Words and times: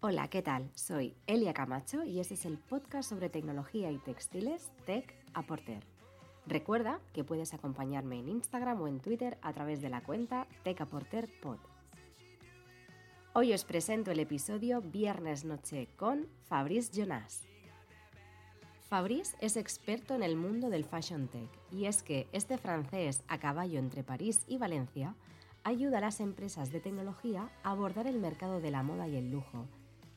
Hola, 0.00 0.28
¿qué 0.28 0.42
tal? 0.42 0.70
Soy 0.76 1.16
Elia 1.26 1.52
Camacho 1.52 2.04
y 2.04 2.20
este 2.20 2.34
es 2.34 2.44
el 2.44 2.56
podcast 2.56 3.10
sobre 3.10 3.28
tecnología 3.28 3.90
y 3.90 3.98
textiles 3.98 4.70
Tech 4.86 5.12
a 5.34 5.42
Porter. 5.42 5.82
Recuerda 6.46 7.00
que 7.12 7.24
puedes 7.24 7.52
acompañarme 7.52 8.20
en 8.20 8.28
Instagram 8.28 8.80
o 8.80 8.86
en 8.86 9.00
Twitter 9.00 9.38
a 9.42 9.52
través 9.52 9.80
de 9.80 9.88
la 9.88 10.00
cuenta 10.00 10.46
Tech 10.62 10.78
Pod. 11.42 11.58
Hoy 13.32 13.52
os 13.52 13.64
presento 13.64 14.12
el 14.12 14.20
episodio 14.20 14.82
Viernes 14.82 15.44
Noche 15.44 15.88
con 15.96 16.28
Fabrice 16.44 16.92
Jonas. 16.94 17.42
Fabrice 18.88 19.36
es 19.40 19.56
experto 19.56 20.14
en 20.14 20.22
el 20.22 20.36
mundo 20.36 20.70
del 20.70 20.84
fashion 20.84 21.26
tech 21.26 21.50
y 21.72 21.86
es 21.86 22.04
que 22.04 22.28
este 22.30 22.56
francés 22.56 23.24
a 23.26 23.38
caballo 23.38 23.80
entre 23.80 24.04
París 24.04 24.44
y 24.46 24.58
Valencia 24.58 25.16
ayuda 25.64 25.98
a 25.98 26.02
las 26.02 26.20
empresas 26.20 26.70
de 26.70 26.78
tecnología 26.78 27.50
a 27.64 27.72
abordar 27.72 28.06
el 28.06 28.20
mercado 28.20 28.60
de 28.60 28.70
la 28.70 28.84
moda 28.84 29.08
y 29.08 29.16
el 29.16 29.32
lujo 29.32 29.66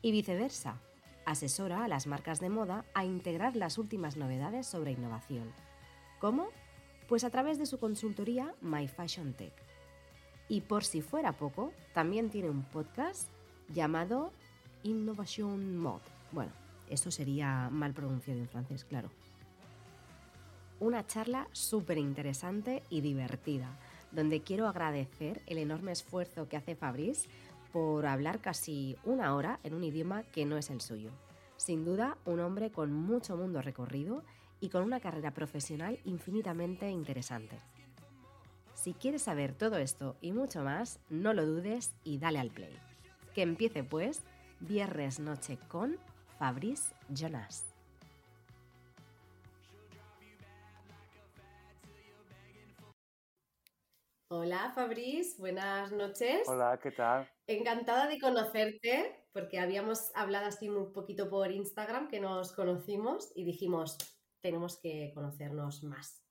y 0.02 0.10
viceversa. 0.12 0.80
Asesora 1.24 1.84
a 1.84 1.88
las 1.88 2.06
marcas 2.06 2.40
de 2.40 2.50
moda 2.50 2.84
a 2.94 3.04
integrar 3.04 3.56
las 3.56 3.78
últimas 3.78 4.16
novedades 4.16 4.66
sobre 4.66 4.90
innovación. 4.92 5.52
¿Cómo? 6.20 6.48
Pues 7.08 7.24
a 7.24 7.30
través 7.30 7.58
de 7.58 7.66
su 7.66 7.78
consultoría 7.78 8.54
My 8.60 8.88
Fashion 8.88 9.32
Tech. 9.32 9.52
Y 10.48 10.62
por 10.62 10.84
si 10.84 11.00
fuera 11.00 11.32
poco, 11.32 11.72
también 11.94 12.28
tiene 12.28 12.50
un 12.50 12.62
podcast 12.64 13.28
llamado 13.68 14.32
Innovation 14.82 15.76
Mod. 15.76 16.00
Bueno, 16.32 16.52
eso 16.90 17.10
sería 17.10 17.68
mal 17.70 17.94
pronunciado 17.94 18.40
en 18.40 18.48
francés, 18.48 18.84
claro. 18.84 19.10
Una 20.80 21.06
charla 21.06 21.46
súper 21.52 21.98
interesante 21.98 22.82
y 22.90 23.02
divertida, 23.02 23.78
donde 24.10 24.42
quiero 24.42 24.66
agradecer 24.66 25.40
el 25.46 25.58
enorme 25.58 25.92
esfuerzo 25.92 26.48
que 26.48 26.56
hace 26.56 26.74
Fabrice 26.74 27.28
por 27.72 28.06
hablar 28.06 28.40
casi 28.40 28.96
una 29.04 29.34
hora 29.34 29.58
en 29.62 29.74
un 29.74 29.84
idioma 29.84 30.22
que 30.24 30.44
no 30.44 30.56
es 30.56 30.70
el 30.70 30.80
suyo. 30.80 31.10
Sin 31.56 31.84
duda, 31.84 32.18
un 32.24 32.40
hombre 32.40 32.70
con 32.70 32.92
mucho 32.92 33.36
mundo 33.36 33.62
recorrido 33.62 34.22
y 34.60 34.68
con 34.68 34.82
una 34.84 35.00
carrera 35.00 35.32
profesional 35.32 35.98
infinitamente 36.04 36.88
interesante. 36.90 37.58
Si 38.74 38.94
quieres 38.94 39.22
saber 39.22 39.52
todo 39.52 39.76
esto 39.76 40.16
y 40.20 40.32
mucho 40.32 40.62
más, 40.62 41.00
no 41.08 41.34
lo 41.34 41.46
dudes 41.46 41.94
y 42.04 42.18
dale 42.18 42.38
al 42.40 42.50
play. 42.50 42.76
Que 43.34 43.42
empiece 43.42 43.84
pues 43.84 44.22
Viernes 44.60 45.20
Noche 45.20 45.58
con 45.68 45.98
Fabrice 46.38 46.94
Jonas. 47.08 47.72
Hola 54.34 54.72
Fabrice, 54.74 55.38
buenas 55.38 55.92
noches. 55.92 56.48
Hola, 56.48 56.78
¿qué 56.82 56.90
tal? 56.90 57.30
Encantada 57.52 58.08
de 58.08 58.18
conocerte, 58.18 59.26
porque 59.32 59.58
habíamos 59.58 60.10
hablado 60.14 60.46
así 60.46 60.68
un 60.68 60.92
poquito 60.92 61.28
por 61.28 61.50
Instagram, 61.50 62.08
que 62.08 62.18
nos 62.18 62.52
conocimos 62.52 63.30
y 63.34 63.44
dijimos, 63.44 63.98
tenemos 64.40 64.78
que 64.78 65.12
conocernos 65.14 65.82
más. 65.84 66.22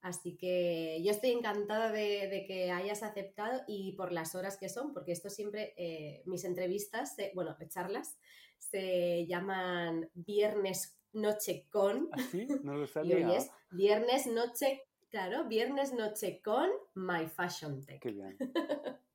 Así 0.00 0.38
que 0.38 1.02
yo 1.04 1.10
estoy 1.10 1.32
encantada 1.32 1.92
de, 1.92 2.44
que 2.46 2.70
hayas 2.70 3.02
aceptado 3.02 3.60
y 3.68 3.92
por 3.96 4.12
las 4.12 4.34
horas 4.34 4.56
que 4.56 4.70
son, 4.70 4.94
porque 4.94 5.12
esto 5.12 5.28
siempre, 5.28 5.74
eh, 5.76 6.22
mis 6.24 6.44
entrevistas, 6.44 7.16
bueno, 7.34 7.54
charlas, 7.68 8.18
se 8.58 9.26
llaman 9.26 10.10
viernes 10.14 10.98
noche 11.12 11.66
con. 11.70 12.08
¿Así? 12.12 12.46
¿Ah, 12.50 12.60
no 12.62 12.76
lo 12.76 12.86
sabía. 12.86 13.18
Y 13.18 13.24
hoy 13.24 13.34
es 13.34 13.50
viernes 13.70 14.26
noche, 14.26 14.84
claro, 15.10 15.46
viernes 15.48 15.92
noche 15.92 16.40
con 16.42 16.70
My 16.94 17.26
Fashion 17.28 17.84
Tech. 17.84 18.00
Qué 18.00 18.10
bien. 18.10 18.38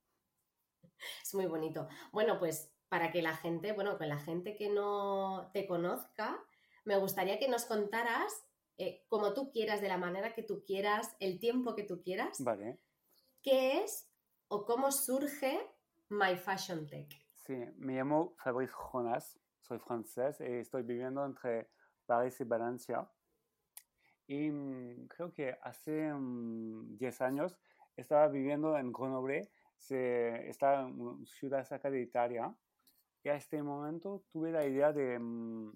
es 1.23 1.33
muy 1.33 1.45
bonito. 1.45 1.87
Bueno, 2.11 2.39
pues 2.39 2.71
para 2.89 3.11
que 3.11 3.21
la 3.21 3.35
gente, 3.35 3.73
bueno, 3.73 3.97
que 3.97 4.05
la 4.05 4.19
gente 4.19 4.55
que 4.55 4.69
no 4.69 5.49
te 5.53 5.67
conozca, 5.67 6.39
me 6.85 6.97
gustaría 6.97 7.39
que 7.39 7.47
nos 7.47 7.65
contaras 7.65 8.45
eh, 8.77 9.05
como 9.07 9.33
tú 9.33 9.51
quieras, 9.51 9.81
de 9.81 9.87
la 9.87 9.97
manera 9.97 10.33
que 10.33 10.43
tú 10.43 10.63
quieras, 10.65 11.15
el 11.19 11.39
tiempo 11.39 11.75
que 11.75 11.83
tú 11.83 12.01
quieras. 12.01 12.43
Vale. 12.43 12.79
¿Qué 13.41 13.81
es 13.81 14.09
o 14.47 14.65
cómo 14.65 14.91
surge 14.91 15.59
My 16.09 16.35
Fashion 16.35 16.85
Tech? 16.87 17.07
Sí, 17.35 17.55
me 17.77 17.93
llamo 17.93 18.35
Fabrice 18.37 18.73
Jonas, 18.73 19.39
soy 19.61 19.79
francés 19.79 20.41
y 20.41 20.59
estoy 20.59 20.83
viviendo 20.83 21.23
entre 21.25 21.69
París 22.05 22.39
y 22.41 22.43
Valencia. 22.43 23.09
Y 24.27 24.49
mm, 24.49 25.07
creo 25.07 25.31
que 25.31 25.57
hace 25.61 26.11
10 26.11 26.13
mm, 26.19 27.23
años 27.23 27.57
estaba 27.95 28.27
viviendo 28.27 28.77
en 28.77 28.91
Grenoble 28.91 29.51
se, 29.77 30.49
está 30.49 30.81
en 30.81 31.25
ciudad 31.25 31.63
cerca 31.63 31.89
de 31.89 32.01
Italia. 32.01 32.53
Y 33.23 33.29
a 33.29 33.35
este 33.35 33.61
momento 33.61 34.23
tuve 34.31 34.51
la 34.51 34.65
idea 34.65 34.93
de, 34.93 35.17
mm, 35.19 35.71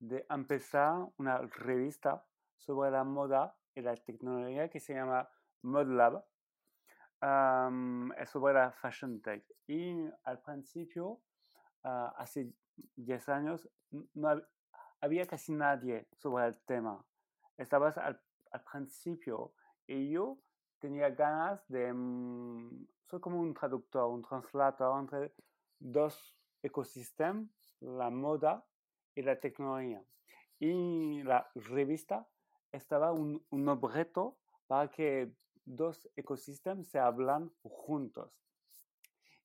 de, 0.00 0.26
empezar 0.28 1.06
una 1.16 1.38
revista 1.38 2.24
sobre 2.56 2.90
la 2.90 3.04
moda 3.04 3.56
y 3.74 3.80
la 3.80 3.94
tecnología 3.96 4.68
que 4.68 4.80
se 4.80 4.94
llama 4.94 5.28
ModLab. 5.62 6.24
es 8.18 8.30
sobre 8.30 8.54
la 8.54 8.72
Fashion 8.72 9.20
Tech. 9.20 9.44
Y 9.66 10.08
al 10.24 10.40
principio, 10.40 11.20
ah, 11.84 12.14
hace 12.16 12.52
10 12.96 13.28
años, 13.28 13.68
no 14.14 14.42
había, 15.00 15.26
casi 15.26 15.52
nadie 15.52 16.08
sobre 16.16 16.46
el 16.46 16.58
tema. 16.64 17.04
Estabas 17.56 17.98
al, 17.98 18.20
al 18.50 18.62
principio 18.64 19.54
y 19.90 20.10
yo 20.10 20.38
tenía 20.78 21.10
ganas 21.10 21.66
de... 21.68 21.92
Mm, 21.92 22.86
soy 23.06 23.20
como 23.20 23.40
un 23.40 23.52
traductor, 23.52 24.08
un 24.08 24.22
translator 24.22 25.00
entre 25.00 25.32
dos 25.80 26.36
ecosistemas, 26.62 27.48
la 27.80 28.08
moda 28.08 28.64
y 29.16 29.22
la 29.22 29.40
tecnología. 29.40 30.00
Y 30.60 31.22
la 31.24 31.50
revista 31.56 32.28
estaba 32.70 33.12
un, 33.12 33.42
objeto 33.50 34.38
para 34.68 34.88
que 34.88 35.32
dos 35.64 36.08
ecosistemas 36.14 36.86
se 36.86 37.00
hablan 37.00 37.50
juntos. 37.62 38.30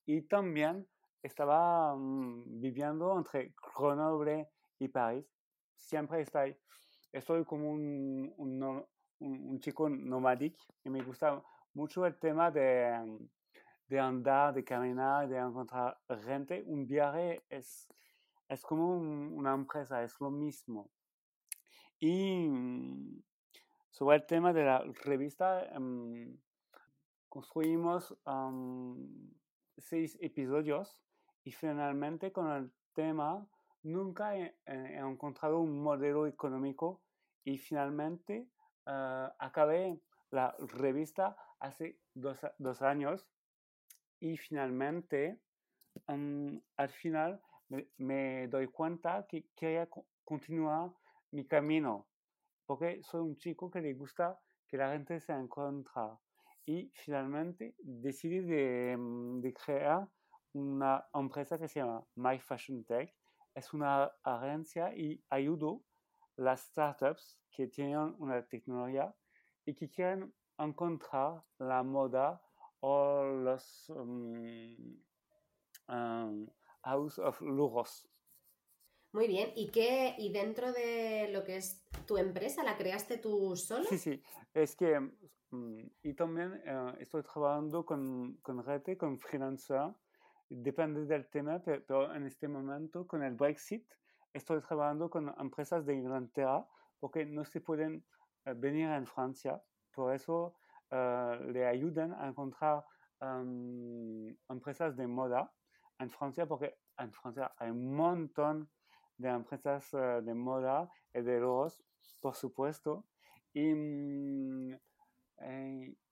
Y 0.06 0.22
también 0.22 0.88
estaba 1.24 1.96
mm, 1.96 2.62
viviendo 2.62 3.18
entre 3.18 3.56
Grenoble 3.76 4.48
y 4.78 4.90
París. 4.90 5.26
Siempre 5.76 6.22
estoy, 6.22 6.56
estoy 7.12 7.44
como 7.46 7.72
un, 7.72 8.86
un, 9.20 9.60
chico 9.60 9.90
nomadic 9.90 10.58
y 10.84 10.90
me 10.90 11.02
gusta 11.04 11.42
mucho 11.74 12.06
el 12.06 12.18
tema 12.18 12.52
de, 12.52 13.20
de, 13.88 14.00
andar, 14.00 14.54
de 14.54 14.64
caminar, 14.64 15.28
de 15.28 15.38
encontrar 15.38 15.98
gente. 16.26 16.64
Un 16.66 16.88
viaje 16.88 17.44
es, 17.50 17.88
es 18.48 18.62
como 18.62 18.98
una 18.98 19.54
empresa, 19.54 20.04
es 20.04 20.20
lo 20.20 20.32
mismo. 20.32 20.90
Y 22.00 22.50
sobre 23.90 24.18
el 24.18 24.26
tema 24.26 24.54
de 24.54 24.64
la 24.64 24.84
revista, 25.04 25.66
em, 25.74 26.38
construimos 27.30 28.16
seis 29.78 30.18
episodios 30.22 31.02
y 31.44 31.52
finalmente 31.52 32.32
con 32.32 32.50
el 32.52 32.72
tema 32.94 33.48
nunca 33.84 34.36
he 34.38 34.56
encontrado 34.66 35.60
un 35.60 35.82
modelo 35.82 36.28
económico 36.28 37.02
y 37.44 37.58
finalmente 37.58 38.50
uh, 38.88 39.30
acabé 39.40 40.00
la 40.32 40.56
revista 40.60 41.36
hace 41.60 42.00
dos, 42.14 42.40
dos 42.58 42.82
años 42.82 43.28
y 44.20 44.38
finalmente 44.38 45.40
um, 46.08 46.60
al 46.78 46.90
final 46.90 47.42
me, 47.70 47.88
me, 47.98 48.48
doy 48.48 48.68
cuenta 48.68 49.26
que 49.28 49.48
quería 49.56 49.88
continuar 50.24 50.92
mi 51.32 51.46
camino 51.48 52.08
porque 52.66 53.02
soy 53.04 53.22
un 53.22 53.38
chico 53.38 53.70
que 53.70 53.82
le 53.82 53.94
gusta 53.94 54.40
que 54.68 54.78
la 54.78 54.92
gente 54.92 55.20
se 55.20 55.34
encuentre 55.34 56.02
y 56.66 56.92
finalmente 56.96 57.76
decidí 57.78 58.40
de, 58.40 58.98
de 59.42 59.54
crear 59.54 60.08
una 60.54 61.06
empresa 61.14 61.60
que 61.60 61.68
se 61.68 61.80
llama 61.80 62.04
My 62.16 62.40
Fashion 62.40 62.84
Tech. 62.86 63.14
Es 63.54 63.74
una 63.74 64.12
agencia 64.24 64.96
y 64.96 65.22
ayudo 65.30 65.84
las 66.38 66.62
startups 66.62 67.40
que 67.52 67.68
tienen 67.68 68.16
una 68.20 68.46
tecnología 68.46 69.14
y 69.66 69.74
que 69.74 69.90
quieren 69.90 70.34
encontrar 70.58 71.44
la 71.60 71.84
moda 71.84 72.42
o 72.82 73.24
los 73.24 73.90
um, 73.90 74.98
um, 75.90 76.48
house 76.84 77.20
of 77.20 77.42
lujos. 77.42 78.08
Muy 79.12 79.28
bien, 79.28 79.52
¿Y, 79.56 79.70
qué, 79.70 80.14
¿y 80.18 80.32
dentro 80.34 80.74
de 80.74 81.30
lo 81.32 81.46
que 81.46 81.56
es 81.56 81.86
tu 82.06 82.18
empresa, 82.18 82.64
la 82.64 82.76
creaste 82.76 83.18
tú 83.18 83.56
solo? 83.56 83.86
Sí, 83.86 83.98
sí, 83.98 84.22
es 84.54 84.76
que, 84.76 84.98
um, 85.52 85.90
y 86.04 86.14
también 86.14 86.62
uh, 86.68 86.90
estoy 87.00 87.24
trabajando 87.24 87.86
con, 87.86 88.36
con 88.42 88.64
gente, 88.66 88.98
con 88.98 89.18
freelancer, 89.18 89.94
depende 90.50 91.06
del 91.06 91.28
tema, 91.30 91.62
pero 91.64 92.14
en 92.14 92.26
este 92.26 92.50
momento 92.50 93.08
con 93.08 93.24
el 93.24 93.36
Brexit 93.36 93.86
estoy 94.36 94.62
trabajando 94.62 95.10
con 95.10 95.34
empresas 95.40 95.86
de 95.86 95.96
Inglaterra 95.96 96.68
porque 97.00 97.26
no 97.26 97.46
se 97.46 97.62
pueden 97.62 98.06
eh, 98.46 98.54
venir 98.56 98.90
en 98.90 99.08
Francia. 99.08 99.62
Por 99.94 100.14
eso 100.14 100.56
eh, 100.92 101.40
le 101.54 101.66
ayudan 101.66 102.14
a 102.14 102.28
encontrar 102.28 102.84
empresas 104.50 104.96
de 104.96 105.08
moda 105.08 105.52
en 105.98 106.10
Francia, 106.10 106.46
porque 106.46 106.78
en 106.98 107.12
Francia 107.12 107.52
hay 107.58 107.72
un 107.72 107.96
montón 107.96 108.70
de 109.18 109.30
empresas 109.30 109.92
eh, 109.94 110.22
de 110.22 110.34
moda 110.34 110.90
y 111.14 111.22
de 111.22 111.40
logos, 111.40 111.82
por 112.20 112.36
supuesto. 112.36 113.06
Y, 113.54 113.74
mm, 113.74 114.78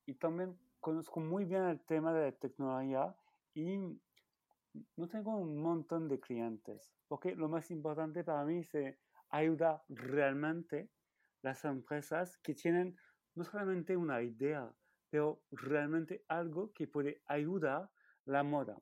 y 0.06 0.14
también 0.16 0.58
conozco 0.80 1.20
muy 1.20 1.44
bien 1.46 1.64
el 1.66 1.82
tema 1.82 2.14
de 2.14 2.32
la 2.32 2.32
tecnología 2.32 3.16
y 3.54 3.78
no 4.96 5.08
tengo 5.08 5.38
un 5.38 5.58
montón 5.62 6.08
de 6.08 6.20
clientes, 6.20 6.94
porque 7.08 7.36
lo 7.36 7.50
más 7.50 7.70
importante 7.72 8.24
para 8.24 8.44
mí 8.46 8.60
es 8.60 8.98
ayudar 9.30 9.84
realmente 9.90 10.90
las 11.42 11.66
empresas 11.66 12.38
que 12.38 12.54
tienen 12.54 12.98
no 13.36 13.44
solamente 13.44 13.98
una 13.98 14.22
idea, 14.22 14.72
pero 15.10 15.44
realmente 15.52 16.24
algo 16.28 16.72
que 16.74 16.88
puede 16.88 17.22
ayudar 17.26 17.90
la 18.26 18.44
moda. 18.44 18.82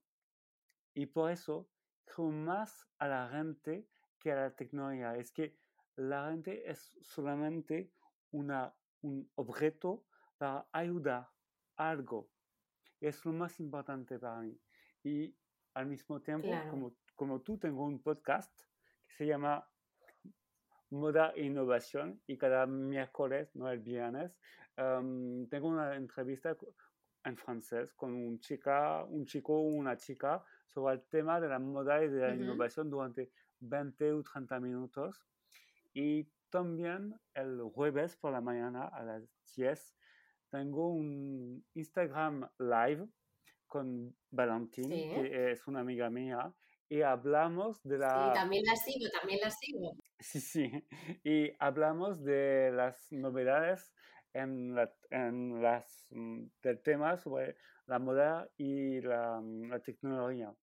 Y 0.93 1.07
por 1.07 1.31
eso 1.31 1.69
creo 2.05 2.29
más 2.29 2.87
a 2.99 3.07
la 3.07 3.29
gente 3.29 3.87
que 4.19 4.31
a 4.31 4.35
la 4.35 4.55
tecnología. 4.55 5.15
Es 5.15 5.31
que 5.31 5.57
la 5.95 6.29
gente 6.29 6.69
es 6.69 6.97
solamente 7.01 7.91
una, 8.31 8.73
un 9.01 9.29
objeto 9.35 10.05
para 10.37 10.67
ayudar 10.71 11.29
algo. 11.75 12.29
Es 12.99 13.25
lo 13.25 13.33
más 13.33 13.59
importante 13.59 14.19
para 14.19 14.41
mí. 14.41 14.59
Y 15.03 15.35
al 15.73 15.85
mismo 15.87 16.21
tiempo, 16.21 16.49
como, 16.69 16.95
como 17.15 17.41
tú, 17.41 17.57
tengo 17.57 17.85
un 17.85 18.01
podcast 18.01 18.51
que 19.07 19.13
se 19.15 19.25
llama 19.25 19.65
Moda 20.89 21.31
e 21.35 21.45
Innovación 21.45 22.21
y 22.27 22.37
cada 22.37 22.65
miércoles, 22.65 23.55
no 23.55 23.69
el 23.69 23.79
viernes, 23.79 24.37
em, 24.75 25.47
tengo 25.47 25.69
una 25.69 25.95
entrevista 25.95 26.55
en 27.23 27.37
francés 27.37 27.93
con 27.93 28.13
un, 28.13 28.39
chica, 28.39 29.03
un 29.05 29.25
chico 29.25 29.53
o 29.53 29.61
una 29.61 29.95
chica 29.95 30.43
sobre 30.67 30.95
el 30.95 31.03
tema 31.03 31.39
de 31.39 31.47
la 31.47 31.59
moda 31.59 32.03
y 32.03 32.09
de 32.09 32.21
la 32.21 32.35
innovación 32.35 32.89
durante 32.89 33.31
20 33.59 34.11
o 34.13 34.23
30 34.23 34.59
minutos. 34.59 35.23
Y 35.93 36.27
también 36.49 37.19
el 37.33 37.61
jueves 37.73 38.15
por 38.15 38.31
la 38.31 38.41
mañana 38.41 38.87
a 38.87 39.03
las 39.03 39.23
10 39.55 39.95
tengo 40.49 40.89
un 40.89 41.65
Instagram 41.73 42.49
live 42.59 43.07
con 43.71 44.13
Valentín, 44.31 44.89
que 44.89 45.53
es 45.53 45.65
una 45.65 45.79
amiga 45.79 46.09
mía, 46.09 46.53
y 46.89 47.03
hablamos 47.03 47.81
de 47.83 47.99
la... 47.99 48.33
Sí, 48.33 48.33
también 48.33 48.63
la 48.65 48.75
sigo, 48.75 49.09
también 49.17 49.39
la 49.41 49.49
sigo. 49.49 49.95
Sí, 50.19 50.41
sí, 50.41 50.69
y 51.23 51.51
hablamos 51.57 52.21
de 52.21 52.71
las 52.73 53.09
novedades 53.13 53.93
en, 54.33 54.75
en 55.09 55.61
las, 55.61 56.05
mm, 56.09 56.43
del 56.61 56.81
tema 56.81 57.15
sobre 57.17 57.55
la 57.87 57.97
moda 57.97 58.49
y 58.57 58.99
la, 58.99 59.39
mm, 59.39 59.69
la 59.69 59.79
tecnología. 59.79 60.53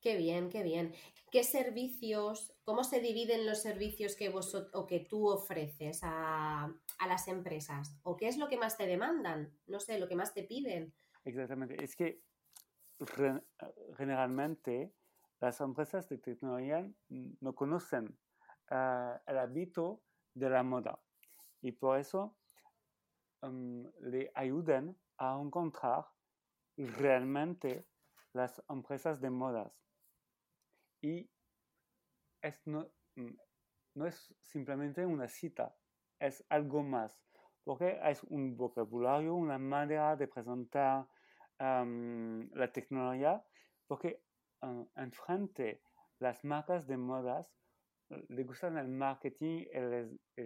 Qué 0.00 0.16
bien, 0.16 0.48
qué 0.48 0.62
bien. 0.62 0.94
¿Qué 1.32 1.42
servicios, 1.42 2.52
cómo 2.62 2.84
se 2.84 3.00
dividen 3.00 3.44
los 3.44 3.60
servicios 3.60 4.14
que 4.14 4.28
vos 4.28 4.54
o 4.72 4.86
que 4.86 5.00
tú 5.00 5.26
ofreces 5.28 5.98
a, 6.04 6.72
a, 6.98 7.08
las 7.08 7.26
empresas? 7.26 7.98
¿O 8.04 8.16
qué 8.16 8.28
es 8.28 8.38
lo 8.38 8.46
que 8.46 8.56
más 8.56 8.76
te 8.76 8.86
demandan? 8.86 9.52
No 9.66 9.80
sé, 9.80 9.98
lo 9.98 10.06
que 10.06 10.14
más 10.14 10.32
te 10.32 10.44
piden. 10.44 10.94
Exactamente. 11.24 11.82
Es 11.82 11.96
que 11.96 12.22
generalmente 13.96 14.94
las 15.40 15.60
empresas 15.60 16.08
de 16.08 16.18
tecnología 16.18 16.90
no 17.08 17.54
conocen 17.54 18.18
ah, 18.70 19.20
el 19.26 19.38
hábito 19.38 20.02
de 20.34 20.50
la 20.50 20.62
moda 20.62 20.98
y 21.60 21.72
por 21.72 21.98
eso 21.98 22.36
um, 23.42 23.84
le 24.00 24.30
ayudan 24.34 24.96
a 25.18 25.38
encontrar 25.40 26.06
realmente 26.76 27.86
las 28.32 28.62
empresas 28.68 29.20
de 29.20 29.30
modas. 29.30 29.72
Y 31.00 31.30
es 32.42 32.66
no, 32.66 32.88
mm, 33.16 33.34
no 33.94 34.06
es 34.06 34.34
simplemente 34.40 35.04
una 35.06 35.28
cita, 35.28 35.74
es 36.18 36.44
algo 36.48 36.82
más, 36.82 37.18
porque 37.64 37.98
es 38.04 38.22
un 38.24 38.56
vocabulario, 38.56 39.34
una 39.34 39.58
manera 39.58 40.16
de 40.16 40.28
presentar 40.28 41.08
la 41.58 42.72
tecnología, 42.72 43.44
porque 43.86 44.22
en 44.62 45.12
frente 45.12 45.82
las 46.18 46.44
marcas 46.44 46.86
de 46.86 46.96
modas 46.96 47.46
le 48.28 48.44
gustan 48.44 48.78
el 48.78 48.88
marketing 48.88 49.66
y 50.36 50.42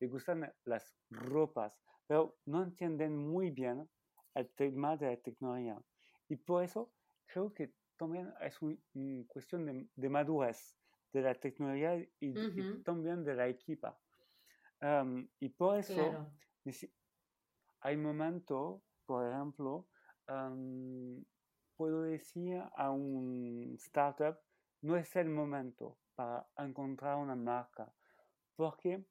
le 0.00 0.06
gustan 0.08 0.52
las 0.64 0.96
ropas, 1.10 1.72
pero 2.06 2.38
no 2.46 2.62
entienden 2.62 3.16
muy 3.16 3.50
bien 3.50 3.88
el 4.34 4.48
tema 4.54 4.96
de 4.96 5.06
la 5.10 5.16
tecnología. 5.16 5.78
Y 6.28 6.36
por 6.36 6.62
eso 6.62 6.92
creo 7.26 7.52
que 7.52 7.72
también 7.96 8.32
es 8.40 8.60
una 8.62 8.76
cuestión 9.26 9.88
de, 9.94 10.08
madurez 10.08 10.76
de 11.12 11.22
la 11.22 11.34
tecnología 11.34 11.96
y, 12.20 12.82
también 12.84 13.24
de 13.24 13.34
la 13.34 13.48
equipa. 13.48 13.98
y 15.40 15.48
por 15.48 15.78
eso 15.78 16.30
hay 17.80 17.96
momentos, 17.96 18.82
por 19.06 19.26
ejemplo, 19.26 19.88
puedo 21.76 22.02
decir 22.02 22.62
a 22.76 22.90
un 22.90 23.74
startup, 23.78 24.38
no 24.82 24.96
es 24.96 25.14
el 25.16 25.28
momento 25.28 25.98
para 26.14 26.46
encontrar 26.58 27.16
una 27.16 27.36
marca, 27.36 27.92
porque 28.56 29.04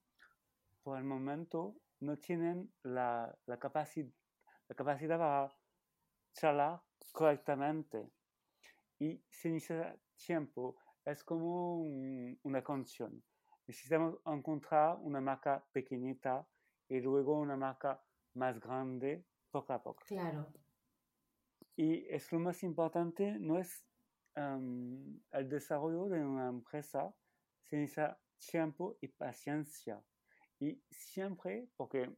por 0.84 0.98
el 0.98 1.04
momento 1.04 1.76
no 2.02 2.18
tienen 2.18 2.72
la, 2.84 3.36
la, 3.46 3.58
capacidad, 3.58 4.12
la 4.68 4.76
capacidad 4.76 5.18
para 5.18 5.56
charlar 6.34 6.82
correctamente. 7.12 8.10
Y 9.00 9.24
se 9.30 9.50
necesita 9.50 9.96
tiempo, 10.16 10.76
es 11.06 11.24
como 11.24 11.82
una 12.44 12.64
canción. 12.64 13.24
Necesitamos 13.68 14.20
encontrar 14.26 14.98
una 15.02 15.22
marca 15.22 15.64
pequeñita 15.72 16.48
y 16.90 17.00
luego 17.02 17.40
una 17.40 17.56
marca 17.56 18.02
más 18.34 18.60
grande 18.60 19.26
poco 19.52 19.74
a 19.74 19.84
poco. 19.84 20.04
Claro. 20.06 20.48
Y 21.78 22.08
es 22.10 22.32
lo 22.32 22.40
más 22.40 22.64
importante, 22.64 23.38
no 23.40 23.60
es 23.60 23.86
el 24.36 25.50
desarrollo 25.50 26.10
de 26.10 26.26
una 26.26 26.50
empresa, 26.50 27.14
se 27.64 27.78
necesita 27.78 28.20
tiempo 28.38 28.98
y 29.00 29.08
paciencia. 29.08 30.02
Y 30.60 30.82
siempre, 30.90 31.70
porque 31.78 32.10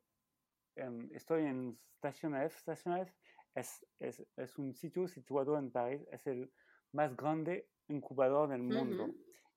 em, 0.75 1.09
estoy 1.13 1.43
en 1.43 1.77
Station 1.95 2.35
F, 2.35 2.57
Station 2.57 2.97
F 2.97 3.13
es, 3.53 3.85
es, 3.99 4.25
es, 4.37 4.57
un 4.57 4.73
sitio 4.73 5.07
situado 5.07 5.57
en 5.57 5.71
París, 5.71 6.01
es 6.11 6.25
el 6.27 6.51
más 6.93 7.15
grande 7.17 7.69
incubador 7.89 8.49
del 8.49 8.63
mundo. 8.63 9.13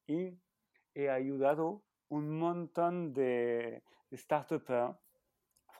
Y 0.07 0.37
he 0.95 1.11
ayudado 1.11 1.85
un 2.09 2.39
montón 2.39 3.13
de, 3.13 3.85
de 4.11 4.17
startups 4.17 4.97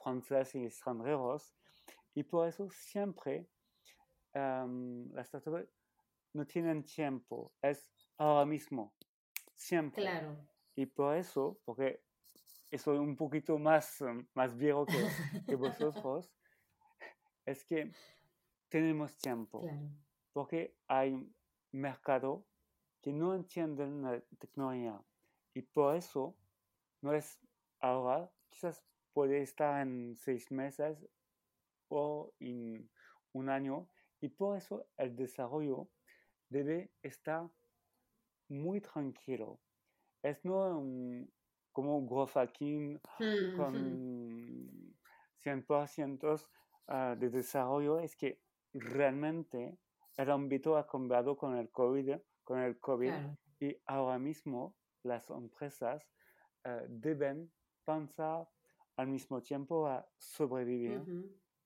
franceses 0.01 0.55
y 0.55 0.65
extranjeros. 0.65 1.53
Y 2.13 2.23
por 2.23 2.47
eso 2.47 2.69
siempre 2.69 3.49
las 4.33 5.27
startups 5.27 5.69
no 6.33 6.45
tienen 6.45 6.83
tiempo, 6.83 7.53
es 7.61 7.91
ahora 8.17 8.45
mismo, 8.45 8.93
siempre. 9.53 10.03
Claro. 10.03 10.35
Y 10.75 10.85
por 10.87 11.15
eso, 11.15 11.59
porque 11.65 12.03
soy 12.77 12.97
un 12.97 13.15
poquito 13.15 13.59
más, 13.59 14.01
em, 14.01 14.25
más 14.33 14.57
viejo 14.57 14.85
que, 14.85 14.93
que 15.47 15.55
vosotros, 15.55 16.31
es 17.45 17.63
que 17.65 17.91
tenemos 18.69 19.15
tiempo. 19.17 19.69
Porque 20.31 20.75
hay 20.87 21.31
mercado 21.71 22.45
que 23.01 23.13
no 23.13 23.35
entienden 23.35 24.01
la 24.01 24.19
tecnología. 24.39 24.99
Y 25.53 25.61
por 25.61 25.95
eso 25.95 26.35
no 27.01 27.13
es 27.13 27.39
ahora, 27.79 28.31
quizás 28.49 28.83
puede 29.13 29.41
estar 29.43 29.81
en 29.81 30.15
seis 30.15 30.51
meses 30.51 31.05
o 31.89 32.33
en 32.39 32.89
un 33.33 33.49
año, 33.49 33.87
y 34.23 34.29
por 34.29 34.55
eso 34.55 34.87
el 34.95 35.17
desarrollo 35.17 35.89
debe 36.47 36.93
estar 37.01 37.49
muy 38.47 38.79
tranquilo. 38.79 39.59
Es 40.21 40.45
no 40.45 40.81
como 41.73 41.97
un 41.97 42.07
growth 42.07 42.31
hacking 42.35 43.01
con 43.57 44.95
100% 45.43 46.47
ah, 46.87 47.15
de 47.19 47.29
desarrollo, 47.29 47.99
es 47.99 48.15
que 48.15 48.39
realmente 48.73 49.77
el 50.15 50.31
ámbito 50.31 50.77
ha 50.77 50.87
cambiado 50.87 51.35
con 51.35 51.57
el 51.57 51.69
COVID, 51.69 52.15
con 52.45 52.59
el 52.59 52.79
COVID 52.79 53.13
y 53.59 53.77
ahora 53.87 54.19
mismo 54.19 54.73
las 55.03 55.29
empresas 55.31 56.07
ah, 56.63 56.81
deben 56.87 57.51
pensar 57.83 58.47
al 58.95 59.07
mismo 59.07 59.41
tiempo 59.41 59.85
a 59.85 60.07
sobrevivir 60.17 61.01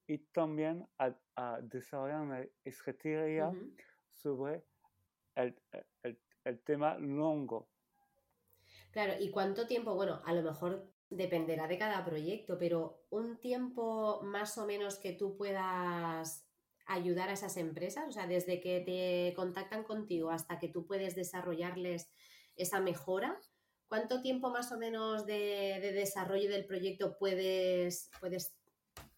y 0.08 0.18
también 0.18 0.88
a, 0.98 1.14
desarrollar 1.62 2.22
una 2.22 2.48
estrategia 2.64 3.52
sobre 4.10 4.64
el, 5.36 5.56
el, 6.04 6.20
el, 6.44 6.60
tema 6.62 6.98
longo. 6.98 7.70
Claro, 8.92 9.14
¿y 9.20 9.30
cuánto 9.30 9.68
tiempo? 9.68 9.94
Bueno, 9.94 10.22
a 10.26 10.34
lo 10.34 10.42
mejor 10.42 10.92
dependerá 11.10 11.68
de 11.68 11.78
cada 11.78 12.04
proyecto, 12.04 12.58
pero 12.58 13.04
un 13.10 13.40
tiempo 13.40 14.22
más 14.24 14.58
o 14.58 14.66
menos 14.66 14.98
que 14.98 15.14
tú 15.14 15.38
puedas 15.38 16.48
ayudar 16.88 17.30
a 17.30 17.34
esas 17.34 17.58
empresas? 17.58 18.08
O 18.08 18.12
sea, 18.12 18.28
desde 18.28 18.60
que 18.60 18.80
te 18.80 19.34
contactan 19.36 19.84
contigo 19.84 20.32
hasta 20.32 20.58
que 20.58 20.70
tú 20.70 20.86
puedes 20.86 21.16
desarrollarles 21.16 22.10
esa 22.56 22.80
mejora, 22.80 23.40
¿cuánto 23.88 24.22
tiempo 24.22 24.50
más 24.50 24.72
o 24.72 24.78
menos 24.78 25.26
de, 25.26 25.80
desarrollo 25.94 26.50
del 26.50 26.66
proyecto 26.66 27.18
puedes, 27.18 28.10
puedes 28.20 28.57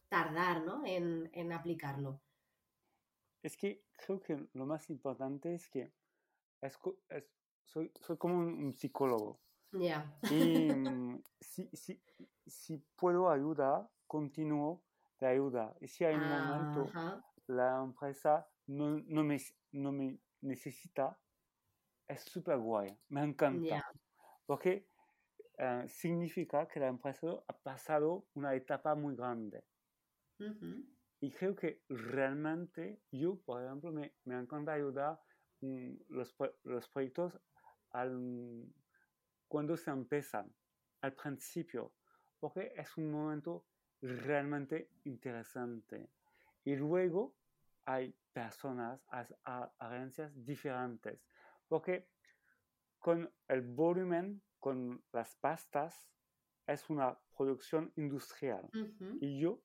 tardar 0.10 0.64
¿no? 0.64 0.84
en, 0.86 1.52
aplicarlo? 1.52 2.22
Es 3.42 3.56
que 3.56 3.86
creo 3.94 4.22
que 4.22 4.50
lo 4.54 4.66
más 4.66 4.90
importante 4.90 5.54
es 5.56 5.70
que 5.70 5.94
soy, 7.64 7.92
como 8.18 8.38
un, 8.38 8.74
psicólogo. 8.74 9.40
Y 9.72 9.90
mm, 10.32 11.24
si, 11.40 11.70
si, 11.74 12.02
si, 12.46 12.78
puedo 12.96 13.30
ayudar, 13.30 13.90
continúo 14.08 14.84
de 15.20 15.28
ayuda. 15.28 15.76
Y 15.80 15.88
si 15.88 16.04
hay 16.04 16.16
un 16.16 16.28
momento 16.28 16.92
la 17.48 17.82
empresa 17.84 18.48
no, 18.68 19.02
no, 19.08 19.24
me, 19.24 19.38
no 19.72 19.92
me 19.92 20.20
necesita, 20.42 21.18
es 22.08 22.22
súper 22.22 22.58
guay, 22.58 22.96
me 23.10 23.24
encanta. 23.24 23.86
Porque 24.46 24.88
eh, 25.58 25.86
significa 25.88 26.68
que 26.68 26.80
la 26.80 26.88
empresa 26.88 27.28
ha 27.48 27.54
pasado 27.54 28.26
una 28.34 28.54
etapa 28.56 28.96
muy 28.96 29.16
grande. 29.16 29.64
Y 31.22 31.32
creo 31.32 31.56
que 31.56 31.84
realmente 31.90 33.02
yo, 33.12 33.36
por 33.42 33.64
ejemplo, 33.64 33.92
me, 33.92 34.14
me 34.26 34.40
encanta 34.40 34.74
ayudar 34.74 35.20
mm, 35.62 35.96
los, 36.10 36.36
los 36.64 36.88
proyectos 36.90 37.40
al, 37.92 38.66
cuando 39.48 39.76
se 39.76 39.92
empiezan, 39.92 40.54
al 41.02 41.14
principio, 41.14 41.94
porque 42.40 42.74
es 42.76 42.96
un 42.98 43.12
momento 43.12 43.66
realmente 44.02 44.90
interesante. 45.04 46.10
Y 46.64 46.76
luego 46.76 47.36
hay 47.86 48.16
personas, 48.32 49.02
agencias 49.80 50.32
diferentes, 50.46 51.20
porque 51.68 52.08
con 53.00 53.30
el 53.48 53.62
volumen, 53.62 54.42
con 54.60 55.04
las 55.12 55.36
pastas, 55.38 56.08
es 56.68 56.90
una 56.90 57.18
producción 57.36 57.92
industrial. 57.96 58.70
Y 59.20 59.40
yo 59.40 59.62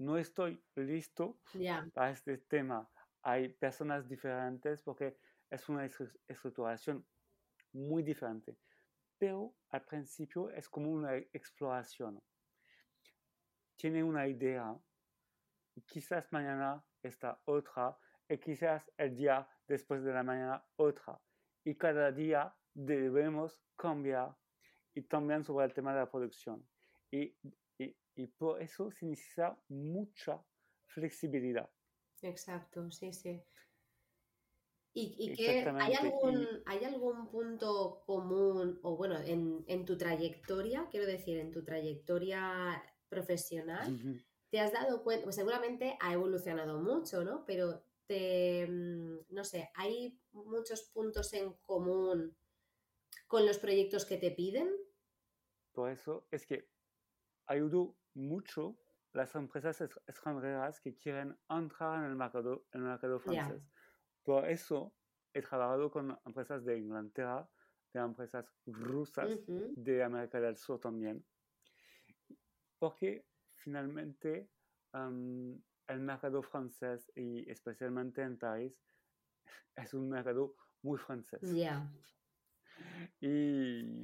no 0.00 0.16
estoy 0.16 0.62
listo 0.76 1.38
para 1.92 2.10
este 2.10 2.38
tema. 2.38 2.88
Hay 3.22 3.50
personas 3.50 4.08
diferentes 4.08 4.82
porque 4.82 5.18
es 5.50 5.68
una 5.68 5.84
estructuración 5.84 7.06
muy 7.72 8.02
diferente. 8.02 8.56
Pero 9.18 9.54
al 9.68 9.84
principio 9.84 10.50
es 10.50 10.68
como 10.70 10.90
una 10.90 11.16
exploración. 11.16 12.18
Tiene 13.76 14.02
una 14.02 14.26
idea, 14.26 14.74
quizás 15.86 16.32
mañana 16.32 16.82
esta 17.02 17.38
otra, 17.44 17.98
y 18.26 18.38
quizás 18.38 18.90
el 18.96 19.14
día 19.14 19.46
después 19.68 20.02
de 20.02 20.14
la 20.14 20.22
mañana 20.22 20.64
otra. 20.76 21.20
Y 21.62 21.74
cada 21.74 22.10
día 22.10 22.54
debemos 22.72 23.62
cambiar 23.76 24.34
y 24.94 25.02
también 25.02 25.44
sobre 25.44 25.66
el 25.66 25.74
tema 25.74 25.92
de 25.92 26.00
la 26.00 26.10
producción. 26.10 26.66
Y, 27.10 27.36
y, 27.80 27.96
y 28.14 28.26
por 28.26 28.62
eso 28.62 28.90
se 28.90 29.06
necesita 29.06 29.58
mucha 29.68 30.42
flexibilidad. 30.86 31.70
Exacto, 32.22 32.90
sí, 32.90 33.12
sí. 33.12 33.42
¿Y, 34.92 35.14
y 35.18 35.36
que 35.36 35.60
hay 35.60 35.94
algún, 35.94 36.46
hay 36.66 36.84
algún 36.84 37.28
punto 37.28 38.02
común, 38.04 38.80
o 38.82 38.96
bueno, 38.96 39.18
en, 39.20 39.64
en, 39.68 39.84
tu 39.84 39.96
trayectoria, 39.96 40.88
quiero 40.90 41.06
decir, 41.06 41.38
en 41.38 41.52
tu 41.52 41.62
trayectoria 41.62 42.82
profesional, 43.08 44.20
te 44.50 44.58
has 44.58 44.72
dado 44.72 45.04
cuenta, 45.04 45.24
pues 45.24 45.36
seguramente 45.36 45.96
ha 46.00 46.12
evolucionado 46.12 46.80
mucho, 46.80 47.22
¿no? 47.22 47.44
Pero 47.46 47.84
te, 48.06 48.66
mm, 48.66 49.26
no 49.28 49.44
sé, 49.44 49.70
hay 49.74 50.18
muchos 50.32 50.82
puntos 50.82 51.32
en 51.34 51.52
común 51.62 52.36
con 53.28 53.46
los 53.46 53.58
proyectos 53.58 54.04
que 54.04 54.16
te 54.16 54.32
piden. 54.32 54.68
Por 55.72 55.92
eso 55.92 56.26
es 56.32 56.46
que 56.46 56.68
ayudo 57.50 57.96
mucho 58.14 58.78
las 59.12 59.34
empresas 59.34 59.80
extranjeras 59.80 60.80
que 60.80 60.94
quieren 60.94 61.36
entrar 61.48 61.98
en 61.98 62.10
el 62.10 62.16
mercado, 62.16 62.64
en 62.72 62.82
el 62.82 62.86
mercado 62.86 63.18
francés. 63.18 63.62
Por 64.22 64.48
eso 64.48 64.94
he 65.34 65.42
trabajado 65.42 65.90
con 65.90 66.16
empresas 66.24 66.64
de 66.64 66.78
Inglaterra, 66.78 67.48
de 67.92 68.00
empresas 68.00 68.46
rusas, 68.66 69.28
de 69.46 70.04
América 70.04 70.40
del 70.40 70.56
Sur 70.56 70.78
también. 70.78 71.24
Porque 72.78 73.26
finalmente 73.56 74.48
el 74.92 76.00
mercado 76.00 76.42
francés 76.42 77.10
y 77.16 77.50
especialmente 77.50 78.22
en 78.22 78.38
París 78.38 78.80
es 79.74 79.92
un 79.92 80.08
mercado 80.08 80.54
muy 80.82 80.98
francés. 80.98 81.40
Y 83.20 84.02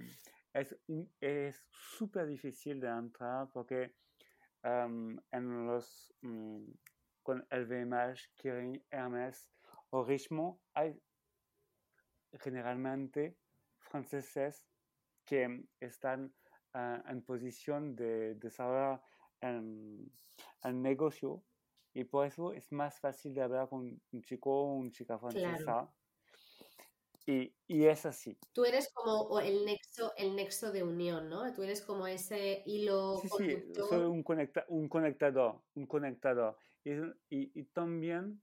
es 1.20 1.64
súper 1.68 2.26
difícil 2.26 2.80
de 2.80 2.88
entrar 2.88 3.48
porque 3.52 3.94
en 4.62 5.66
los, 5.66 6.12
mm, 6.22 6.64
con 7.22 7.46
LVMH, 7.50 8.32
Kering, 8.36 8.84
Hermès 8.90 9.48
o 9.90 10.04
Richemont 10.04 10.58
hay 10.74 11.00
generalmente 12.40 13.36
franceses 13.78 14.64
que 15.24 15.64
están 15.80 16.34
ah, 16.74 17.02
en 17.08 17.22
posición 17.22 17.94
de 17.94 18.34
desarrollar 18.36 19.02
el, 19.40 20.10
el, 20.64 20.82
negocio 20.82 21.42
y 21.92 22.04
por 22.04 22.26
eso 22.26 22.52
es 22.52 22.70
más 22.72 22.98
fácil 23.00 23.34
de 23.34 23.42
hablar 23.42 23.68
con 23.68 24.00
un 24.12 24.22
chico 24.22 24.50
o 24.50 24.74
una 24.74 24.90
chica 24.90 25.18
francesa. 25.18 25.90
Y, 27.26 27.52
y, 27.66 27.86
es 27.86 28.06
así. 28.06 28.38
Tú 28.52 28.64
eres 28.64 28.92
como 28.94 29.40
el 29.40 29.64
nexo, 29.64 30.12
el 30.16 30.36
nexo 30.36 30.70
de 30.70 30.84
unión, 30.84 31.28
¿no? 31.28 31.52
Tú 31.52 31.64
eres 31.64 31.82
como 31.82 32.06
ese 32.06 32.62
hilo 32.66 33.18
sí, 33.18 33.28
Sí, 33.36 33.72
soy 33.88 34.04
un, 34.04 34.22
conecta, 34.22 34.64
un 34.68 34.88
conectador, 34.88 35.60
un 35.74 35.86
conectador. 35.86 36.56
Y, 36.84 36.92
y, 37.28 37.50
y, 37.52 37.64
también, 37.64 38.40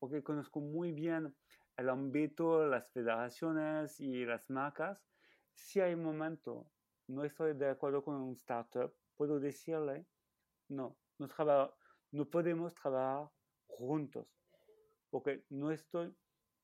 porque 0.00 0.24
conozco 0.24 0.60
muy 0.60 0.90
bien 0.90 1.32
el 1.76 1.88
ámbito, 1.88 2.66
las 2.66 2.90
federaciones 2.90 4.00
y 4.00 4.24
las 4.24 4.50
marcas, 4.50 5.00
si 5.54 5.80
hay 5.80 5.94
momento 5.94 6.66
no 7.10 7.24
estoy 7.24 7.54
de 7.54 7.70
acuerdo 7.70 8.02
con 8.04 8.16
un 8.16 8.34
startup, 8.34 8.94
puedo 9.16 9.40
decirle, 9.40 10.06
no, 10.68 10.96
no, 11.18 11.28
no 12.12 12.30
podemos 12.30 12.74
trabajar 12.74 13.30
juntos, 13.66 14.26
porque 15.10 15.44
no 15.48 15.70
estoy 15.70 16.14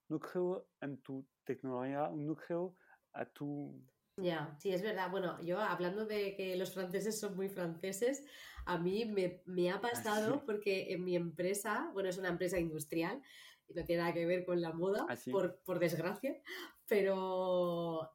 no 0.09 0.19
creo 0.19 0.69
en 0.81 0.99
tu 0.99 1.27
tecnología, 1.45 2.11
no 2.15 2.37
creo 2.37 2.77
a 3.13 3.25
tu... 3.25 3.83
Ya, 4.19 4.57
sí, 4.59 4.71
es 4.73 4.83
verdad. 4.83 5.11
Bueno, 5.11 5.39
yo 5.43 5.61
hablando 5.61 6.07
de 6.07 6.35
que 6.37 6.57
los 6.57 6.73
franceses 6.73 7.21
son 7.21 7.37
muy 7.37 7.49
franceses, 7.49 8.25
a 8.65 8.79
mí 8.79 9.05
me, 9.05 9.43
me 9.45 9.71
ha 9.71 9.77
ah, 9.77 9.81
pasado 9.81 10.43
porque 10.47 10.93
en 10.93 11.05
mi 11.05 11.17
empresa, 11.17 11.91
bueno, 11.93 12.09
es 12.09 12.17
una 12.17 12.31
empresa 12.31 12.59
industrial, 12.59 13.23
y 13.69 13.75
no 13.75 13.85
tiene 13.85 14.03
nada 14.03 14.15
que 14.15 14.27
ver 14.27 14.45
con 14.45 14.61
la 14.61 14.73
moda, 14.73 15.07
ah, 15.09 15.17
por, 15.31 15.61
por 15.65 15.79
desgracia, 15.79 16.41
pero 16.87 18.11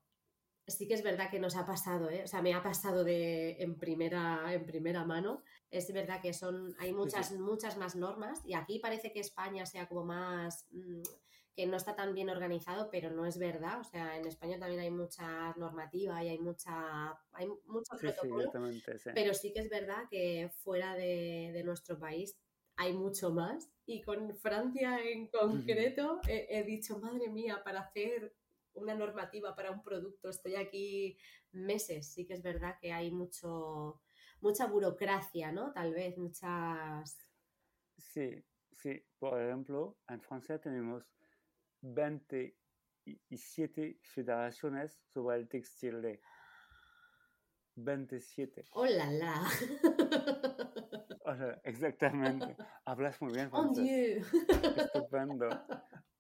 sí 0.68 0.88
que 0.88 0.94
es 0.94 1.04
verdad 1.04 1.30
que 1.30 1.40
nos 1.40 1.56
ha 1.56 1.66
pasado, 1.66 2.10
¿eh? 2.10 2.24
o 2.24 2.28
sea, 2.28 2.42
me 2.42 2.54
ha 2.54 2.64
pasado 2.64 3.04
de, 3.04 3.58
en, 3.60 3.78
primera, 3.78 4.54
en 4.54 4.66
primera 4.66 5.04
mano. 5.06 5.44
Es 5.70 5.92
verdad 5.94 6.22
que 6.22 6.34
son, 6.34 6.76
hay 6.80 6.94
muchas, 6.94 7.32
muchas 7.34 7.78
más 7.78 7.96
normas 7.96 8.42
y 8.46 8.54
aquí 8.54 8.80
parece 8.80 9.12
que 9.12 9.20
España 9.20 9.66
sea 9.66 9.88
como 9.88 10.04
más, 10.06 10.66
mm, 10.72 11.02
que 11.56 11.66
no 11.68 11.76
está 11.76 11.96
tan 11.96 12.14
bien 12.14 12.30
organizado, 12.30 12.90
pero 12.90 13.12
no 13.12 13.26
es 13.26 13.38
verdad. 13.38 13.80
O 13.80 13.84
sea, 13.84 14.18
en 14.18 14.26
España 14.26 14.58
también 14.58 14.82
hay 14.82 14.92
mucha 14.92 15.54
normativa 15.58 16.24
y 16.24 16.30
hay 16.30 16.40
mucha 16.40 17.20
hay 17.34 17.48
mucho 17.66 17.98
protocolo. 17.98 18.52
pero 19.14 19.34
sí 19.34 19.52
que 19.54 19.60
es 19.60 19.70
verdad 19.70 20.08
que 20.10 20.52
fuera 20.64 20.96
de, 20.96 21.62
nuestro 21.66 22.00
país 22.00 22.38
hay 22.78 22.94
mucho 22.94 23.32
más. 23.32 23.70
Y 23.86 24.02
con 24.02 24.36
Francia 24.36 25.00
en 25.04 25.28
concreto 25.28 26.22
he, 26.28 26.64
dicho, 26.64 27.00
madre 27.00 27.30
mía, 27.30 27.62
para 27.64 27.82
hacer 27.82 28.34
una 28.74 28.96
normativa 28.96 29.54
para 29.54 29.72
un 29.72 29.84
producto 29.84 30.30
estoy 30.30 30.56
aquí 30.56 31.18
meses. 31.52 32.08
Sí 32.08 32.26
que 32.26 32.34
es 32.34 32.42
verdad 32.42 32.78
que 32.80 32.94
hay 32.94 33.12
mucho 33.12 34.00
mucha 34.42 34.66
burocracia, 34.66 35.52
¿no? 35.52 35.72
Tal 35.72 35.94
vez, 35.94 36.18
muchas... 36.18 37.18
Sí, 37.98 38.44
sí. 38.72 39.04
Por 39.20 39.40
ejemplo, 39.40 39.98
en 40.10 40.20
Francia 40.22 40.60
tenemos 40.60 41.06
27 41.82 44.00
federaciones 44.04 45.00
sobre 45.14 45.38
el 45.38 45.48
textil 45.48 46.02
de 46.02 46.20
27. 47.76 48.66
¡Oh, 48.72 48.86
la, 48.86 49.12
la! 49.12 49.44
exactamente. 51.64 52.56
Hablas 52.86 53.22
muy 53.22 53.34
bien 53.34 53.50
oh, 53.52 53.64
francés. 53.64 54.26
Estupendo. 54.78 55.50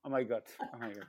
Oh 0.03 0.10
my 0.10 0.25
God. 0.25 0.44
Oh 0.74 0.77
my 0.77 0.94
God. 0.94 1.08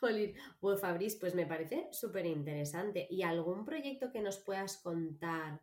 Jolín. 0.00 0.34
Bueno, 0.60 0.78
Fabriz, 0.78 1.16
pues 1.16 1.34
me 1.34 1.46
parece 1.46 1.88
súper 1.92 2.26
interesante. 2.26 3.06
¿Y 3.10 3.22
algún 3.22 3.64
proyecto 3.64 4.10
que 4.10 4.22
nos 4.22 4.38
puedas 4.38 4.78
contar 4.78 5.60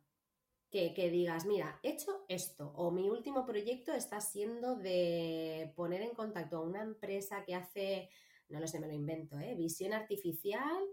que, 0.69 0.93
que, 0.93 1.09
digas, 1.09 1.45
mira, 1.45 1.79
he 1.83 1.91
hecho 1.91 2.25
esto, 2.27 2.71
o 2.75 2.91
mi 2.91 3.09
último 3.09 3.45
proyecto 3.45 3.93
está 3.93 4.19
siendo 4.19 4.75
de 4.75 5.71
poner 5.75 6.01
en 6.01 6.13
contacto 6.13 6.57
a 6.57 6.61
una 6.61 6.81
empresa 6.81 7.43
que 7.45 7.55
hace, 7.55 8.09
no 8.49 8.59
lo 8.59 8.67
sé, 8.67 8.79
me 8.79 8.87
lo 8.87 8.93
invento, 8.93 9.39
¿eh? 9.39 9.55
visión 9.55 9.93
artificial 9.93 10.83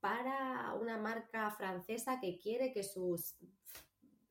para 0.00 0.74
una 0.74 0.96
marca 0.96 1.50
francesa 1.50 2.20
que 2.20 2.38
quiere 2.38 2.72
que 2.72 2.84
sus 2.84 3.36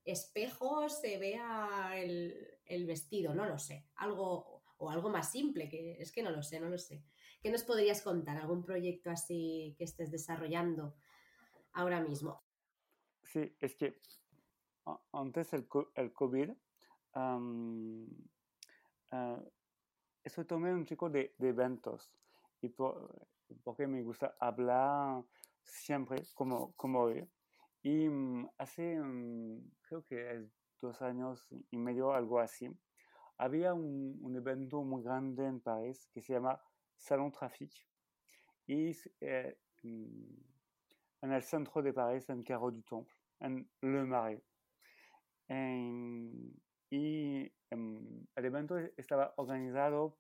espejos 0.06 1.00
se 1.00 1.18
vea 1.18 1.92
el, 1.98 2.86
vestido, 2.86 3.34
no 3.34 3.46
lo 3.46 3.60
sé, 3.60 3.86
algo 3.96 4.64
o 4.78 4.90
algo 4.90 5.10
más 5.10 5.32
simple, 5.32 5.70
que 5.70 5.98
es 6.00 6.12
que 6.12 6.24
no 6.24 6.32
lo 6.32 6.42
sé, 6.44 6.60
no 6.60 6.70
lo 6.70 6.78
sé. 6.78 7.04
¿Qué 7.42 7.52
nos 7.52 7.64
podrías 7.64 8.02
contar? 8.02 8.38
¿Algún 8.38 8.64
proyecto 8.64 9.10
así 9.10 9.76
que 9.78 9.84
estés 9.84 10.12
desarrollando 10.12 10.96
ahora 11.74 12.00
mismo? 12.00 12.44
Sí, 13.24 13.56
es 13.60 13.76
que 13.76 14.00
antes 15.14 15.54
el, 15.54 15.68
el 15.96 16.14
COVID, 16.14 16.52
um, 17.16 18.08
estoy 20.24 20.46
tomando 20.46 20.78
un 20.78 20.86
chico 20.86 21.10
de, 21.10 21.34
eventos 21.40 22.12
y 22.62 22.70
porque 22.70 23.88
me 23.88 24.04
gusta 24.04 24.36
hablar 24.40 25.24
siempre 25.64 26.24
como, 26.34 26.74
como 26.74 27.02
hoy. 27.02 27.28
Y 27.84 28.10
mm, 28.10 28.50
hace, 28.58 29.00
mm, 29.00 29.72
creo 29.82 30.04
que 30.06 30.36
es 30.36 30.52
dos 30.82 31.02
años 31.02 31.48
y 31.72 31.78
medio, 31.78 32.14
algo 32.14 32.40
así, 32.40 32.70
había 33.38 33.74
un, 33.74 34.18
un 34.22 34.36
evento 34.36 34.84
muy 34.84 35.04
grande 35.04 35.46
en 35.46 35.62
París 35.62 36.10
que 36.14 36.22
se 36.22 36.34
llama 36.34 36.60
Salon 36.96 37.32
Trafic. 37.32 37.72
Y 38.66 38.92
eh, 39.22 39.58
mm, 39.84 40.34
en 41.22 41.32
el 41.32 41.42
centro 41.44 41.82
de 41.82 41.94
París, 41.94 42.30
en 42.30 42.44
Carreau 42.44 42.72
du 42.72 42.82
Temple, 42.82 43.14
en 43.40 43.70
Le 43.82 44.04
Marais. 44.04 44.42
Y 45.50 47.52
el 47.70 48.46
evento 48.46 48.78
estaba 48.98 49.34
organizado 49.38 50.18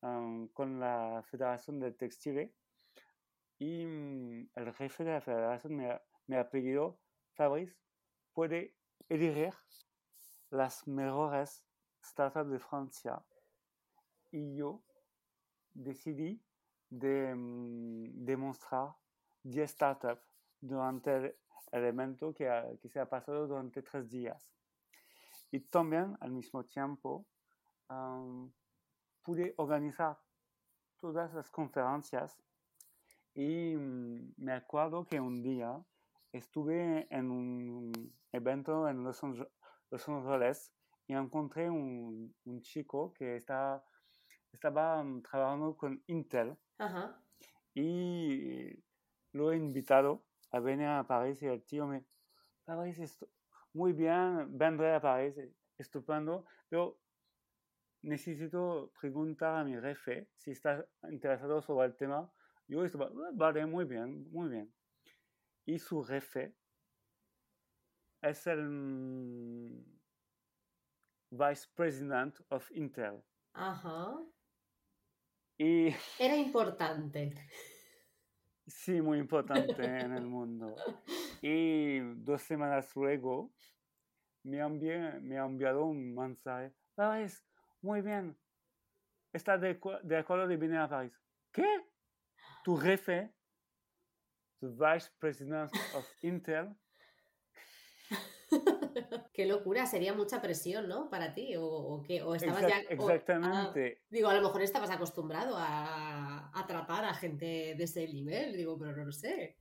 con 0.00 0.80
la 0.80 1.22
Federación 1.30 1.80
de 1.80 1.92
Textiles 1.92 2.50
y 3.58 3.82
el 4.54 4.74
jefe 4.74 5.04
de 5.04 5.12
la 5.12 5.20
federación 5.20 5.76
me 6.26 6.38
ha, 6.38 6.50
pedido, 6.50 6.98
Fabrice, 7.34 7.76
puede 8.32 8.74
elegir 9.08 9.52
las 10.48 10.88
mejores 10.88 11.62
startups 12.02 12.50
de 12.50 12.58
Francia. 12.58 13.22
Y 14.30 14.56
yo 14.56 14.82
decidí 15.74 16.42
de 16.88 17.34
demostrar 18.14 18.94
10 19.42 19.70
startups 19.70 20.22
durante 20.60 21.36
el, 21.72 21.84
evento 21.84 22.32
que, 22.34 22.48
que, 22.80 22.88
se 22.88 23.00
ha 23.00 23.08
pasado 23.08 23.46
durante 23.46 23.82
tres 23.82 24.08
días. 24.10 24.50
Y 25.50 25.60
también 25.60 26.16
al 26.20 26.30
mismo 26.30 26.64
tiempo 26.64 27.26
pude 29.22 29.54
organizar 29.56 30.16
todas 31.00 31.32
las 31.34 31.50
conferencias 31.50 32.36
y 33.34 33.74
mm, 33.76 34.34
me 34.36 34.52
acuerdo 34.52 35.04
que 35.04 35.20
un 35.20 35.42
día 35.42 35.82
estuve 36.32 37.06
en 37.10 37.30
un 37.30 37.92
evento 38.32 38.88
en 38.88 39.02
Los, 39.02 39.22
Ángeles 40.08 40.72
y 41.06 41.14
encontré 41.14 41.68
un, 41.68 42.34
un 42.44 42.60
chico 42.62 43.12
que 43.14 43.36
está, 43.36 43.82
estaba 44.52 45.02
mm, 45.02 45.22
trabajando 45.22 45.76
con 45.76 46.02
Intel 46.06 46.56
y 47.74 48.72
lo 49.32 49.52
he 49.52 49.56
invitado 49.56 50.24
a 50.50 50.60
venir 50.60 50.86
a 50.86 51.06
París 51.06 51.42
y 51.42 51.46
el 51.46 51.62
tío 51.62 51.86
me, 51.86 52.04
París, 52.64 53.18
muy 53.72 53.92
bien, 53.92 54.56
vendré 54.56 54.94
a 54.94 55.00
París, 55.00 55.34
estupendo, 55.78 56.44
pero 56.68 56.98
necesito 58.02 58.92
preguntar 59.00 59.56
a 59.56 59.64
mi 59.64 59.78
jefe 59.80 60.28
si 60.34 60.52
está 60.52 60.84
interesado 61.10 61.60
sobre 61.60 61.86
el 61.86 61.96
tema 61.96 62.30
yo 62.70 62.84
estaba, 62.84 63.06
ah, 63.06 63.30
vale, 63.32 63.66
muy 63.66 63.84
bien, 63.84 64.30
muy 64.30 64.48
bien. 64.48 64.72
Y 65.66 65.80
su 65.80 66.04
jefe 66.04 66.54
es 68.22 68.46
el 68.46 68.62
mm, 68.62 69.84
Vice 71.32 71.66
President 71.74 72.38
of 72.50 72.70
Intel. 72.70 73.24
Ajá. 73.54 74.16
Y, 75.58 75.88
Era 76.20 76.36
importante. 76.36 77.34
Sí, 78.70 79.00
muy 79.02 79.18
importante 79.18 79.84
en 79.84 80.12
el 80.12 80.26
mundo. 80.26 80.74
Y 81.42 81.98
dos 82.24 82.42
semanas 82.42 82.94
luego 82.96 83.52
me, 84.44 84.66
me 85.20 85.38
ha 85.38 85.44
enviado 85.44 85.84
un 85.84 86.14
mensaje. 86.14 86.72
París, 86.94 87.44
muy 87.82 88.00
bien. 88.00 88.36
Está 89.32 89.58
de, 89.58 89.78
de 90.02 90.16
acuerdo 90.16 90.46
de 90.46 90.56
venir 90.56 90.78
a 90.78 90.88
París. 90.88 91.12
¿Qué? 91.52 91.66
tu 92.64 92.76
jefe, 92.76 93.30
the 94.60 94.68
vice 94.68 95.10
president 95.18 95.70
of 95.94 96.04
Intel. 96.22 96.76
Qué 99.32 99.46
locura, 99.46 99.86
sería 99.86 100.14
mucha 100.14 100.40
presión, 100.40 100.88
¿no? 100.88 101.08
Para 101.08 101.34
ti, 101.34 101.54
o, 101.56 102.02
estabas 102.34 102.62
ya. 102.62 102.80
Exactamente. 102.88 104.02
digo, 104.08 104.28
a 104.28 104.34
lo 104.34 104.42
mejor 104.42 104.62
estabas 104.62 104.90
acostumbrado 104.90 105.54
a, 105.58 106.52
tratar 106.66 107.04
a 107.04 107.14
gente 107.14 107.74
de 107.76 107.84
ese 107.84 108.06
nivel, 108.06 108.56
digo, 108.56 108.78
pero 108.78 108.96
no 108.96 109.04
lo 109.04 109.12
sé. 109.12 109.56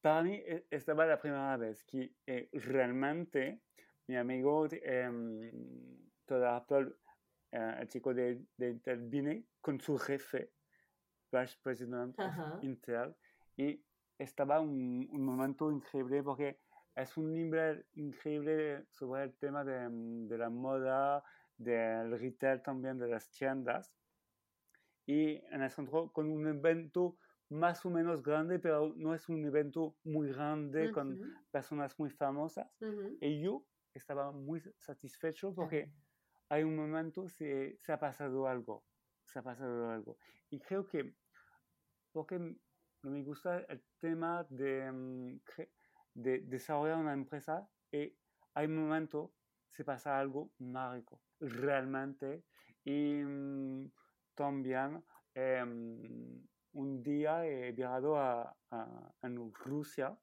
Para 0.00 0.22
mí, 0.22 0.34
e, 0.34 0.66
estaba 0.70 1.06
la 1.06 1.20
primera 1.20 1.56
vez 1.56 1.84
que 1.84 2.14
eh, 2.26 2.48
realmente 2.52 3.62
mi 4.06 4.16
amigo, 4.16 4.66
eh, 4.70 5.10
el 7.52 7.88
chico 7.88 8.14
de, 8.14 8.44
de 8.56 8.70
Intel, 8.70 9.08
vine 9.08 9.46
con 9.60 9.80
su 9.80 9.98
jefe 9.98 10.52
vice 11.30 11.56
president 11.62 12.14
Intel 12.62 13.14
y 13.56 13.82
estaba 14.18 14.60
un, 14.60 15.08
un, 15.10 15.24
momento 15.24 15.70
increíble 15.70 16.22
porque 16.22 16.58
es 16.94 17.16
un 17.16 17.32
nivel 17.32 17.84
increíble 17.94 18.84
sobre 18.90 19.24
el 19.24 19.34
tema 19.34 19.64
de, 19.64 19.88
de, 19.90 20.38
la 20.38 20.50
moda, 20.50 21.22
del 21.56 22.18
retail 22.18 22.62
también, 22.62 22.98
de 22.98 23.08
las 23.08 23.30
tiendas. 23.30 23.94
Y 25.06 25.36
en 25.52 25.62
el 25.62 25.70
centro 25.70 26.12
con 26.12 26.30
un 26.30 26.46
evento 26.46 27.16
más 27.48 27.84
o 27.84 27.90
menos 27.90 28.22
grande, 28.22 28.58
pero 28.58 28.94
no 28.96 29.14
es 29.14 29.28
un 29.28 29.44
evento 29.44 29.96
muy 30.04 30.32
grande 30.32 30.90
con 30.90 31.18
personas 31.50 31.98
muy 31.98 32.10
famosas. 32.10 32.70
Y 33.20 33.42
yo 33.42 33.64
estaba 33.92 34.32
muy 34.32 34.62
satisfecho 34.78 35.54
porque 35.54 35.92
hay 36.48 36.62
un 36.62 36.76
momento 36.76 37.28
se, 37.28 37.76
se 37.78 37.92
ha 37.92 37.98
pasado 37.98 38.46
algo, 38.46 38.84
se 39.24 39.38
ha 39.38 39.42
pasado 39.42 39.90
algo. 39.90 40.16
Y 40.50 40.60
creo 40.60 40.86
que 40.86 41.14
porque 42.12 42.38
me 43.02 43.22
gusta 43.22 43.60
el 43.68 43.82
tema 43.98 44.46
de, 44.48 44.90
mm, 44.90 45.40
de 46.14 46.40
desarrollar 46.40 46.98
una 46.98 47.12
empresa 47.12 47.68
y 47.90 48.14
hay 48.54 48.66
un 48.66 48.76
momento 48.76 49.32
se 49.72 49.84
pasa 49.84 50.18
algo 50.18 50.50
mágico, 50.58 51.20
realmente. 51.40 52.44
Y 52.84 53.22
mm, 53.24 53.90
también 54.34 55.02
em, 55.34 56.46
un 56.72 57.02
día 57.02 57.46
he 57.46 57.72
viajado 57.72 58.16
a, 58.16 58.54
en 59.22 59.52
Rusia 59.52 60.16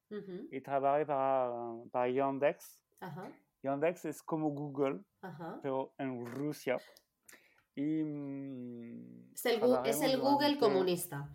y 0.50 0.60
trabajé 0.60 1.06
para, 1.06 1.50
para 1.90 2.08
Yandex. 2.08 2.80
Yandex 3.62 4.04
es 4.06 4.22
como 4.22 4.50
Google, 4.50 5.04
pero 5.62 5.94
en 5.98 6.26
Rusia. 6.26 6.78
Y, 7.74 8.02
mm, 8.02 9.32
es 9.34 9.46
el, 9.46 9.62
es 9.84 10.00
el 10.02 10.20
Google 10.20 10.58
comunista. 10.58 11.28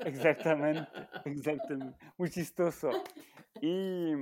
Exactamente, 0.00 0.88
exactamente. 1.24 1.98
Muy 2.18 2.30
chistoso. 2.30 2.90
Y 3.60 4.12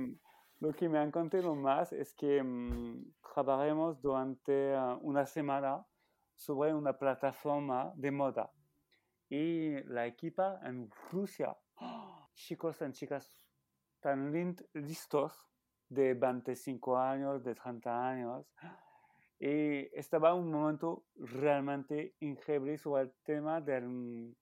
lo 0.59 0.73
que 0.73 0.87
me 0.87 0.99
ha 0.99 1.03
encantado 1.03 1.55
más 1.55 1.91
es 1.93 2.13
que 2.13 2.41
mm, 2.43 3.13
trabajaremos 3.33 4.01
durante 4.01 4.75
ah, 4.75 4.97
una 5.01 5.25
semana 5.25 5.85
sobre 6.35 6.73
una 6.73 6.97
plataforma 6.97 7.91
de 7.95 8.11
moda. 8.11 8.51
Y 9.29 9.81
la 9.85 10.05
equipa 10.05 10.59
en 10.63 10.89
Rusia, 11.11 11.55
chicos 12.33 12.81
y 12.81 12.91
chicas 12.91 13.31
tan 14.01 14.31
listos 14.73 15.45
de 15.87 16.13
25 16.13 16.97
años, 16.97 17.43
de 17.43 17.55
30 17.55 18.07
años. 18.07 18.45
Y 19.39 19.87
estaba 19.97 20.33
un 20.33 20.51
momento 20.51 21.05
realmente 21.15 22.15
increíble 22.19 22.77
sobre 22.77 23.03
el 23.03 23.13
tema 23.23 23.61
del 23.61 24.35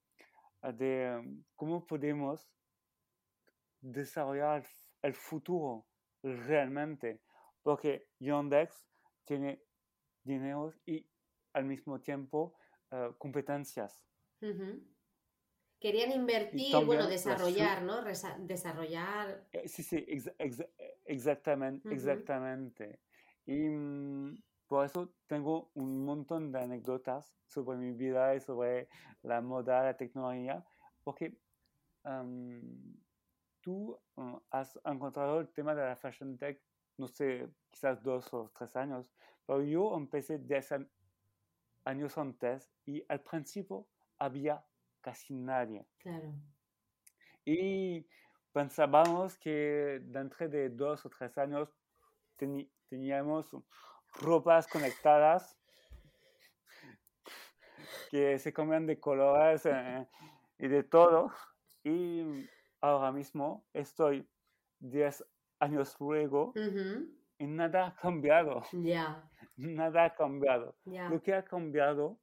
de 0.62 1.42
cómo 1.56 1.86
podemos 1.86 2.50
desarrollar 3.82 4.66
el 5.02 5.14
futuro 5.14 5.88
realmente, 6.22 7.22
porque 7.64 8.10
Yandex 8.20 8.86
tiene 9.26 9.64
dinero 10.24 10.74
y 10.86 11.06
al 11.54 11.66
mismo 11.66 12.00
tiempo 12.02 12.56
uh, 12.92 13.14
competencias. 13.18 14.06
Querían 15.80 16.12
invertir, 16.12 16.76
bueno, 16.86 17.08
desarrollar, 17.08 17.84
¿no? 17.84 18.04
desarrollar. 18.40 19.48
Eh, 19.54 19.68
sí, 19.68 19.82
sí, 19.82 20.06
exactamente, 21.06 21.90
exactamente. 21.90 23.00
Y 23.46 23.70
mm, 23.70 24.44
por 24.70 24.86
eso 24.86 25.12
tengo 25.26 25.72
un 25.74 26.06
montón 26.06 26.52
de 26.52 26.60
anécdotas 26.60 27.36
sobre 27.48 27.76
mi 27.78 27.92
vida 27.92 28.36
y 28.36 28.40
sobre 28.40 28.88
la 29.24 29.42
moda, 29.42 29.84
la 29.84 29.98
tecnología, 29.98 30.64
porque 31.04 31.36
tú 33.62 34.00
mm, 34.16 34.36
has 34.52 34.80
encontrado 34.86 35.40
el 35.40 35.50
tema 35.50 35.74
de 35.74 35.84
la 35.84 35.96
fashion 35.96 36.38
tech, 36.38 36.62
no 36.98 37.08
sé, 37.08 37.50
quizás 37.72 38.04
dos 38.04 38.32
o 38.32 38.52
tres 38.56 38.76
años, 38.76 39.12
pero 39.48 39.64
yo 39.64 39.98
empecé 39.98 40.38
diez 40.38 40.72
años 41.84 42.18
antes 42.20 42.72
y 42.86 43.04
al 43.10 43.22
principio 43.22 43.88
había 44.20 44.64
casi 45.02 45.34
nadie. 45.34 45.84
Claro. 45.98 46.32
Y 47.44 48.06
pensábamos 48.52 49.36
que 49.36 50.00
dentro 50.04 50.48
de 50.48 50.70
dos 50.70 51.04
o 51.08 51.10
tres 51.10 51.36
años 51.40 51.76
teníamos 52.88 53.56
ropas 54.14 54.68
conectadas 54.68 55.58
que 58.10 58.40
se 58.40 58.52
cambian 58.52 58.86
de 58.86 59.00
colores 59.00 59.66
eh, 59.66 60.08
y 60.58 60.68
de 60.68 60.84
todo. 60.84 61.32
Y 61.84 62.48
ahora 62.82 63.12
mismo 63.12 63.66
estoy 63.74 64.28
10 64.80 65.26
años 65.60 65.96
luego 66.00 66.54
y 67.38 67.48
nada 67.48 67.88
ha 67.88 67.96
cambiado. 67.96 68.64
Nada 69.56 70.06
ha 70.06 70.16
cambiado. 70.16 70.76
Lo 70.86 71.22
que 71.22 71.34
ha 71.34 71.44
cambiado 71.44 72.20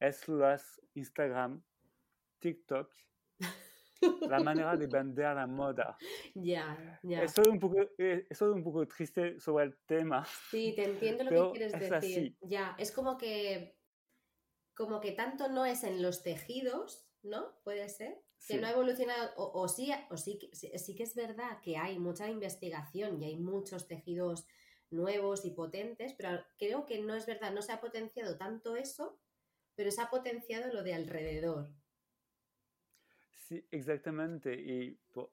es 0.00 0.28
las 0.28 0.80
Instagram 0.94 1.62
TikTok, 2.38 2.92
la 4.00 4.40
manera 4.40 4.76
de 4.76 4.86
vender 4.86 5.34
la 5.34 5.46
moda. 5.46 5.96
Ya, 6.34 7.00
ya. 7.02 7.22
Estoy 7.22 7.48
un, 7.48 7.58
poco, 7.58 7.76
eh, 7.98 8.26
un 8.40 8.62
poco 8.62 8.86
triste 8.86 9.40
sobre 9.40 9.66
el 9.66 9.76
tema. 9.86 10.24
Sí, 10.50 10.72
te 10.74 10.84
entiendo 10.84 11.24
lo 11.24 11.52
que 11.52 11.58
quieres 11.58 11.90
decir. 11.90 12.36
Ya, 12.42 12.74
es 12.78 12.92
como 12.92 13.16
que, 13.16 13.78
como 14.74 15.00
que 15.00 15.12
tanto 15.12 15.48
no 15.48 15.64
es 15.64 15.84
en 15.84 16.02
los 16.02 16.22
tejidos, 16.22 17.08
¿no? 17.22 17.54
Puede 17.64 17.88
ser. 17.88 18.22
Que 18.46 18.58
no 18.58 18.66
ha 18.66 18.70
evolucionado, 18.70 19.32
o, 19.36 19.66
sí, 19.66 19.90
o 20.10 20.16
sí, 20.16 20.38
sí 20.52 20.94
que 20.94 21.02
es 21.02 21.16
verdad 21.16 21.58
que 21.62 21.78
hay 21.78 21.98
mucha 21.98 22.28
investigación 22.28 23.20
y 23.20 23.24
hay 23.24 23.36
muchos 23.38 23.88
tejidos 23.88 24.46
nuevos 24.90 25.44
y 25.44 25.50
potentes, 25.50 26.14
pero 26.16 26.44
creo 26.58 26.86
que 26.86 27.00
no 27.00 27.14
es 27.14 27.26
verdad, 27.26 27.52
no 27.52 27.62
se 27.62 27.72
ha 27.72 27.80
potenciado 27.80 28.36
tanto 28.36 28.76
eso, 28.76 29.18
pero 29.74 29.90
se 29.90 30.00
ha 30.00 30.10
potenciado 30.10 30.72
lo 30.72 30.82
de 30.82 30.94
alrededor. 30.94 31.70
Sí, 33.36 33.64
exactamente. 33.70 34.52
Y 34.54 34.98
por, 35.12 35.30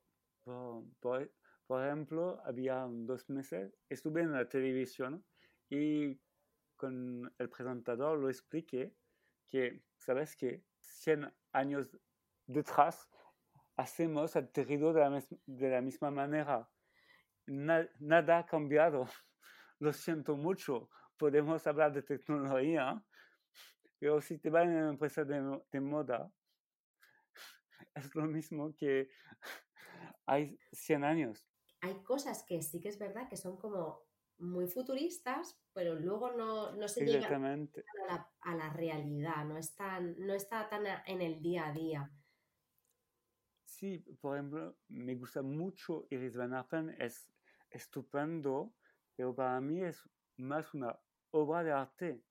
por, 1.00 1.84
ejemplo, 1.84 2.42
había 2.46 2.86
dos 2.88 3.30
meses, 3.30 3.74
estuve 3.90 4.22
en 4.22 4.34
la 4.34 4.48
televisión 4.48 5.26
y 5.70 6.20
con 6.76 7.34
el 7.38 7.50
presentador 7.50 8.20
lo 8.20 8.30
expliqué 8.30 8.94
que, 9.50 9.84
¿sabes 9.98 10.36
qué? 10.36 10.64
100 10.80 11.34
años 11.54 11.98
detrás 12.46 13.10
hacemos 13.78 14.36
el 14.36 14.50
tejido 14.50 14.94
de 14.94 15.02
la, 15.02 15.24
de 15.46 15.70
la 15.70 15.82
misma 15.82 16.12
manera. 16.12 16.70
nada 17.48 18.38
ha 18.40 18.46
cambiado. 18.46 19.08
Lo 19.80 19.92
siento 19.92 20.38
mucho. 20.38 20.90
Podemos 21.18 21.66
hablar 21.68 21.94
de 21.94 22.04
tecnología, 22.04 23.04
pero 24.00 24.22
si 24.22 24.38
te 24.38 24.50
vas 24.50 24.66
a 24.66 24.70
una 24.70 24.90
empresa 24.90 25.24
de, 25.24 25.62
de 25.72 25.80
moda, 25.80 26.32
es 27.96 28.14
lo 28.16 28.26
mismo 28.26 28.76
que 28.76 29.10
hay 30.26 30.58
100 30.72 31.04
años. 31.04 31.48
Hay 31.82 32.02
cosas 32.04 32.44
que 32.44 32.62
sí 32.62 32.80
que 32.80 32.90
es 32.90 32.98
verdad 32.98 33.28
que 33.30 33.38
son 33.38 33.58
como 33.58 34.02
muy 34.38 34.68
futuristas, 34.68 35.60
pero 35.74 35.96
luego 35.96 36.32
no, 36.32 36.76
no 36.76 36.88
se 36.88 37.06
llegan 37.06 37.46
a 37.46 37.58
la, 38.08 38.32
a 38.42 38.56
la, 38.56 38.74
realidad, 38.74 39.46
no, 39.46 39.58
están, 39.58 40.16
no 40.18 40.34
está 40.34 40.70
tan 40.70 40.86
en 41.06 41.22
el 41.22 41.42
día 41.42 41.68
a 41.68 41.74
día. 41.74 42.12
Sí, 43.66 44.00
por 44.22 44.38
ejemplo, 44.38 44.78
me 44.90 45.16
gusta 45.16 45.42
mucho 45.42 46.08
Iris 46.10 46.38
Van 46.38 46.54
Arpen, 46.54 46.96
es 47.00 47.30
estupendo, 47.70 48.74
pero 49.16 49.36
para 49.36 49.60
mí 49.62 49.82
es 49.82 50.08
más 50.38 50.74
una 50.74 50.98
obra 51.32 51.64
de 51.64 51.72
arte. 51.72 52.24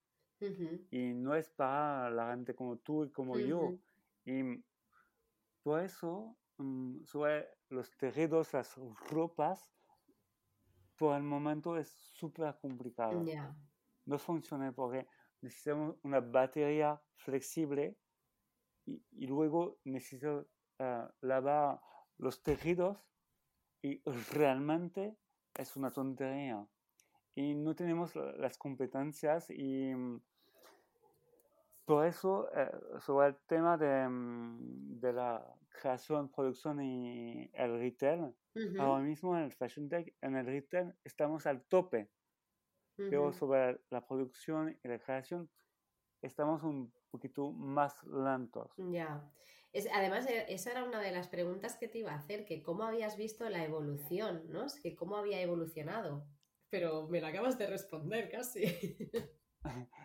Y 0.90 1.14
no 1.14 1.36
es 1.36 1.50
para 1.50 2.10
la 2.10 2.30
gente 2.30 2.54
como 2.54 2.78
tú 2.78 3.04
y 3.04 3.10
como 3.12 3.38
yo. 3.38 3.78
Y 4.24 4.42
por 5.62 5.80
eso, 5.80 6.36
mm, 6.58 7.04
sobre 7.04 7.48
los 7.68 7.96
tejidos, 7.96 8.52
las 8.52 8.76
ropas, 9.10 9.72
por 10.96 11.16
el 11.16 11.22
momento 11.22 11.76
es 11.76 11.88
súper 11.90 12.56
complicado. 12.60 13.24
No 14.04 14.18
funciona 14.18 14.72
porque 14.72 15.06
necesitamos 15.40 15.96
una 16.02 16.20
batería 16.20 17.00
flexible 17.16 17.96
y, 18.86 19.26
luego 19.26 19.78
necesito 19.84 20.48
uh, 20.80 21.08
lavar 21.20 21.80
los 22.18 22.42
tejidos 22.42 22.98
y 23.82 24.02
realmente 24.32 25.16
es 25.54 25.76
una 25.76 25.90
tontería. 25.90 26.66
Y 27.34 27.54
no 27.54 27.74
tenemos 27.74 28.14
las 28.14 28.58
competencias 28.58 29.50
y 29.50 29.94
mm, 29.94 30.20
por 31.92 32.06
eso, 32.06 32.48
eh, 32.56 32.70
sobre 33.00 33.26
el 33.28 33.36
tema 33.46 33.76
de, 33.76 34.08
mm, 34.08 34.98
de, 34.98 35.12
la 35.12 35.46
creación, 35.68 36.30
producción 36.30 36.80
y 36.80 37.50
el 37.52 37.78
retail, 37.78 38.34
ahora 38.78 39.02
mismo 39.02 39.36
en 39.36 39.44
el 39.44 39.52
Fashion 39.52 39.90
Tech, 39.90 40.14
en 40.22 40.36
el 40.36 40.46
retail 40.46 40.94
estamos 41.04 41.46
al 41.46 41.62
tope. 41.64 42.08
Pero 42.96 43.32
sobre 43.32 43.80
la 43.90 44.06
producción 44.06 44.78
y 44.82 44.88
la 44.88 44.98
creación 44.98 45.50
estamos 46.22 46.62
un 46.62 46.92
poquito 47.10 47.50
más 47.52 48.02
lentos. 48.04 48.70
Ya. 48.76 49.30
Es, 49.72 49.86
además, 49.92 50.26
e, 50.30 50.46
esa 50.48 50.70
era 50.70 50.84
una 50.84 51.00
de 51.00 51.12
las 51.12 51.28
preguntas 51.28 51.76
que 51.76 51.88
te 51.88 51.98
iba 51.98 52.12
a 52.12 52.16
hacer, 52.16 52.46
que 52.46 52.62
cómo 52.62 52.84
habías 52.84 53.18
visto 53.18 53.46
la 53.50 53.64
evolución, 53.64 54.44
¿no? 54.48 54.64
Es 54.64 54.80
que 54.80 54.94
cómo 54.94 55.16
había 55.16 55.42
evolucionado. 55.42 56.26
Pero 56.70 57.08
me 57.08 57.20
la 57.20 57.28
acabas 57.28 57.58
de 57.58 57.66
responder 57.66 58.30
casi. 58.30 58.62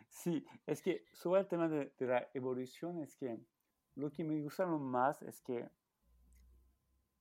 Sí, 0.09 0.45
es 0.65 0.81
que 0.81 1.05
sobre 1.13 1.41
el 1.41 1.47
tema 1.47 1.67
de, 1.67 1.91
la 1.99 2.29
evolución, 2.33 3.01
es 3.01 3.15
que 3.15 3.39
lo 3.95 4.11
que 4.11 4.23
me 4.23 4.41
gusta 4.41 4.65
más 4.65 5.21
es 5.21 5.41
que 5.41 5.69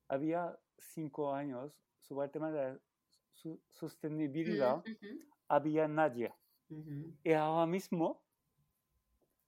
había 0.09 0.59
cinco 0.79 1.35
años 1.35 1.79
sobre 2.01 2.27
el 2.27 2.33
tema 2.33 2.51
de 2.51 2.73
la 2.73 2.81
sostenibilidad, 3.71 4.83
había 5.49 5.89
nadie. 5.89 6.33
Y 7.23 7.33
ahora 7.33 7.67
mismo 7.67 8.23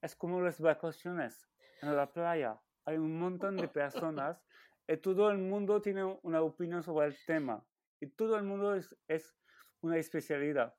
es 0.01 0.15
como 0.15 0.41
las 0.41 0.59
vacaciones 0.59 1.47
en 1.81 1.95
la 1.95 2.11
playa. 2.11 2.59
Hay 2.85 2.97
un 2.97 3.19
montón 3.19 3.57
de 3.57 3.67
personas 3.67 4.41
y 4.87 4.97
todo 4.97 5.29
el 5.31 5.37
mundo 5.37 5.81
tiene 5.81 6.03
una 6.23 6.41
opinión 6.41 6.83
sobre 6.83 7.07
el 7.07 7.17
tema. 7.25 7.65
Y 7.99 8.07
todo 8.07 8.37
el 8.37 8.43
mundo 8.43 8.75
es, 8.75 8.95
es 9.07 9.35
una 9.81 9.97
especialidad. 9.97 10.73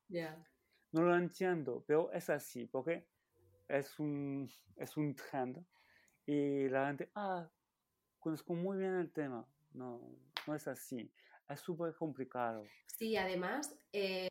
No 0.93 1.03
lo 1.03 1.17
entiendo, 1.17 1.85
pero 1.87 2.11
es 2.13 2.31
así, 2.31 2.67
porque 2.67 3.07
es 3.69 3.99
un, 3.99 4.51
es 4.77 4.97
un 4.97 5.15
trend 5.15 5.65
y 6.27 6.69
la 6.69 6.89
gente, 6.89 7.11
ah, 7.15 7.49
conozco 8.19 8.55
muy 8.55 8.79
bien 8.79 8.95
el 8.95 9.11
tema. 9.13 9.47
No, 9.73 10.17
no 10.47 10.55
es 10.55 10.67
así. 10.69 11.11
Es 11.49 11.61
súper 11.61 11.95
complicado. 11.95 12.65
Sí, 12.87 13.17
además, 13.17 13.75
eh, 13.93 14.29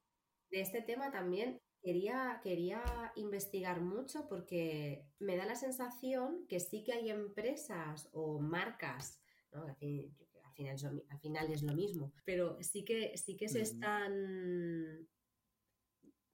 de 0.50 0.62
este 0.62 0.82
tema 0.82 1.12
también 1.12 1.60
quería, 1.82 2.40
quería 2.44 2.84
investigar 3.16 3.82
mucho 3.82 4.28
porque 4.28 5.06
me 5.20 5.38
da 5.38 5.46
la 5.46 5.56
sensación 5.56 6.46
que 6.48 6.60
sí 6.60 6.84
que 6.84 6.94
hay 6.94 7.10
empresas 7.10 8.10
o 8.12 8.40
marcas, 8.40 9.22
¿no? 9.52 9.64
al, 9.64 9.76
final, 9.76 11.04
al 11.10 11.20
final 11.20 11.52
es 11.52 11.64
lo 11.64 11.74
mismo, 11.74 12.12
pero 12.26 12.62
sí 12.62 12.84
que, 12.84 13.18
sí 13.18 13.38
que 13.38 13.50
se 13.50 13.62
están 13.62 15.08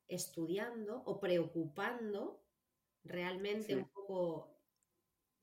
estudiando 0.08 1.04
o 1.06 1.20
preocupando 1.20 2.44
realmente 3.04 3.76
un 3.76 3.88
poco 3.90 4.56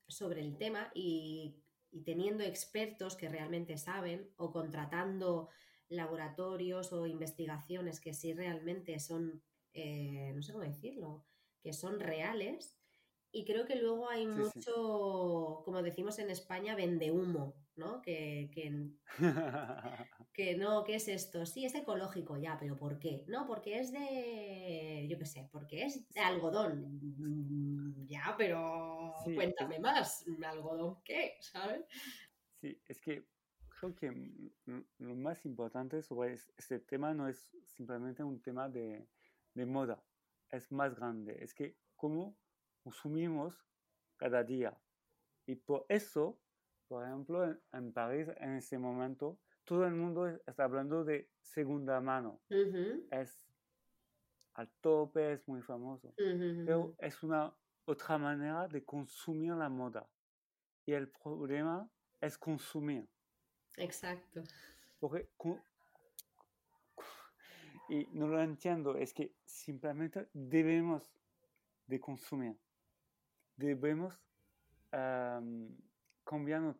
sobre 0.08 0.40
el 0.40 0.56
tema 0.56 0.90
y, 0.94 1.58
teniendo 2.06 2.42
expertos 2.42 3.16
que 3.16 3.28
realmente 3.28 3.76
saben 3.76 4.32
o 4.36 4.50
contratando 4.50 5.50
laboratorios 5.88 6.90
o 6.94 7.06
investigaciones 7.06 8.00
que 8.00 8.14
sí 8.14 8.32
realmente 8.32 8.98
son, 8.98 9.42
eh, 9.74 10.32
no 10.34 10.42
sé 10.42 10.52
cómo 10.52 10.64
decirlo, 10.64 11.26
que 11.62 11.74
son 11.74 12.00
reales. 12.00 12.78
Y 13.30 13.44
creo 13.44 13.66
que 13.66 13.76
luego 13.76 14.08
hay 14.08 14.26
mucho, 14.26 15.60
como 15.64 15.82
decimos 15.82 16.18
en 16.18 16.30
España, 16.30 16.74
vende 16.74 17.10
humo, 17.10 17.61
¿no? 17.76 18.02
Que, 18.02 18.50
que 18.52 18.90
no, 20.58 20.84
¿qué 20.84 20.94
es 20.96 21.08
esto? 21.08 21.46
Sí, 21.46 21.64
es 21.64 21.74
ecológico 21.74 22.36
ya, 22.36 22.56
pero 22.58 22.76
¿por 22.76 22.98
qué? 22.98 23.24
No, 23.28 23.46
porque 23.46 23.78
es 23.78 23.92
de, 23.92 25.06
yo 25.08 25.18
qué 25.18 25.26
sé, 25.26 25.48
porque 25.50 25.84
es 25.84 26.08
de 26.10 26.20
algodón. 26.20 27.00
Mm, 27.18 28.06
ya, 28.06 28.34
pero 28.36 29.14
cuéntame 29.24 29.78
más, 29.78 30.24
¿algodón 30.44 31.02
qué? 31.04 31.36
¿Sabes? 31.40 31.86
Sí, 32.60 32.80
es 32.86 33.00
que 33.00 33.26
creo 33.68 33.94
que 33.94 34.52
lo 34.98 35.14
más 35.16 35.44
importante 35.44 36.02
sobre 36.02 36.34
este 36.56 36.78
tema 36.78 37.14
no 37.14 37.28
es 37.28 37.50
simplemente 37.64 38.22
un 38.22 38.40
tema 38.40 38.68
de, 38.68 39.08
de 39.54 39.66
moda, 39.66 40.02
es 40.50 40.70
más 40.70 40.94
grande, 40.94 41.36
es 41.42 41.52
que 41.54 41.76
cómo 41.96 42.36
consumimos 42.82 43.66
cada 44.16 44.44
día. 44.44 44.78
Y 45.46 45.56
por 45.56 45.84
eso, 45.88 46.40
por 46.92 47.06
ejemplo, 47.06 47.56
en, 47.72 47.90
París 47.94 48.28
en 48.36 48.56
ese 48.56 48.76
momento, 48.76 49.38
todo 49.64 49.86
el 49.86 49.94
mundo 49.94 50.26
está 50.46 50.64
hablando 50.64 51.04
de 51.04 51.26
segunda 51.40 51.98
mano. 52.02 52.38
Es 53.10 53.48
al 54.52 54.68
tope, 54.82 55.32
es 55.32 55.48
muy 55.48 55.62
famoso. 55.62 56.12
Pero 56.18 56.94
es 56.98 57.22
una 57.22 57.50
otra 57.86 58.18
manera 58.18 58.68
de 58.68 58.84
consumir 58.84 59.54
la 59.54 59.70
moda. 59.70 60.06
Y 60.84 60.92
el 60.92 61.08
problema 61.08 61.88
es 62.20 62.36
consumir. 62.36 63.08
Exacto. 63.78 64.42
Porque, 65.00 65.30
y 67.88 68.06
no 68.12 68.26
lo 68.26 68.38
entiendo, 68.38 68.98
es 68.98 69.14
que 69.14 69.34
simplemente 69.46 70.28
debemos 70.34 71.10
de 71.86 71.98
consumir. 71.98 72.60
Debemos 73.56 74.20
cambiar 76.24 76.76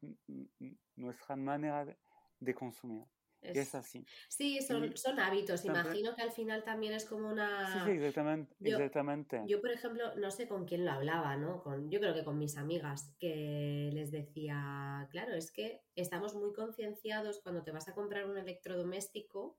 nuestra 0.97 1.37
manera 1.37 1.97
de 2.41 2.55
consumir. 2.55 3.05
Es, 3.43 3.57
es 3.57 3.75
así. 3.75 4.07
Sí, 4.29 4.63
son, 4.63 4.97
son 4.97 5.19
hábitos. 5.19 5.65
Imagino 5.65 6.15
que 6.15 6.23
al 6.23 6.31
final 6.31 6.63
también 6.63 6.93
es 6.93 7.05
como 7.05 7.29
una... 7.29 7.73
Sí, 7.73 7.79
sí 7.87 7.91
exactamente, 7.91 8.55
yo, 8.61 8.77
exactamente. 8.77 9.43
Yo, 9.47 9.61
por 9.61 9.73
ejemplo, 9.73 10.15
no 10.15 10.31
sé 10.31 10.47
con 10.47 10.65
quién 10.65 10.85
lo 10.85 10.93
hablaba, 10.93 11.37
¿no? 11.37 11.61
Con, 11.61 11.91
yo 11.91 11.99
creo 11.99 12.15
que 12.15 12.25
con 12.25 12.39
mis 12.39 12.57
amigas, 12.57 13.17
que 13.19 13.91
les 13.93 14.13
decía, 14.13 15.09
claro, 15.11 15.35
es 15.35 15.51
que 15.51 15.83
estamos 15.97 16.37
muy 16.37 16.53
concienciados 16.53 17.41
cuando 17.43 17.65
te 17.65 17.73
vas 17.73 17.89
a 17.89 17.95
comprar 17.95 18.27
un 18.27 18.39
electrodoméstico 18.39 19.59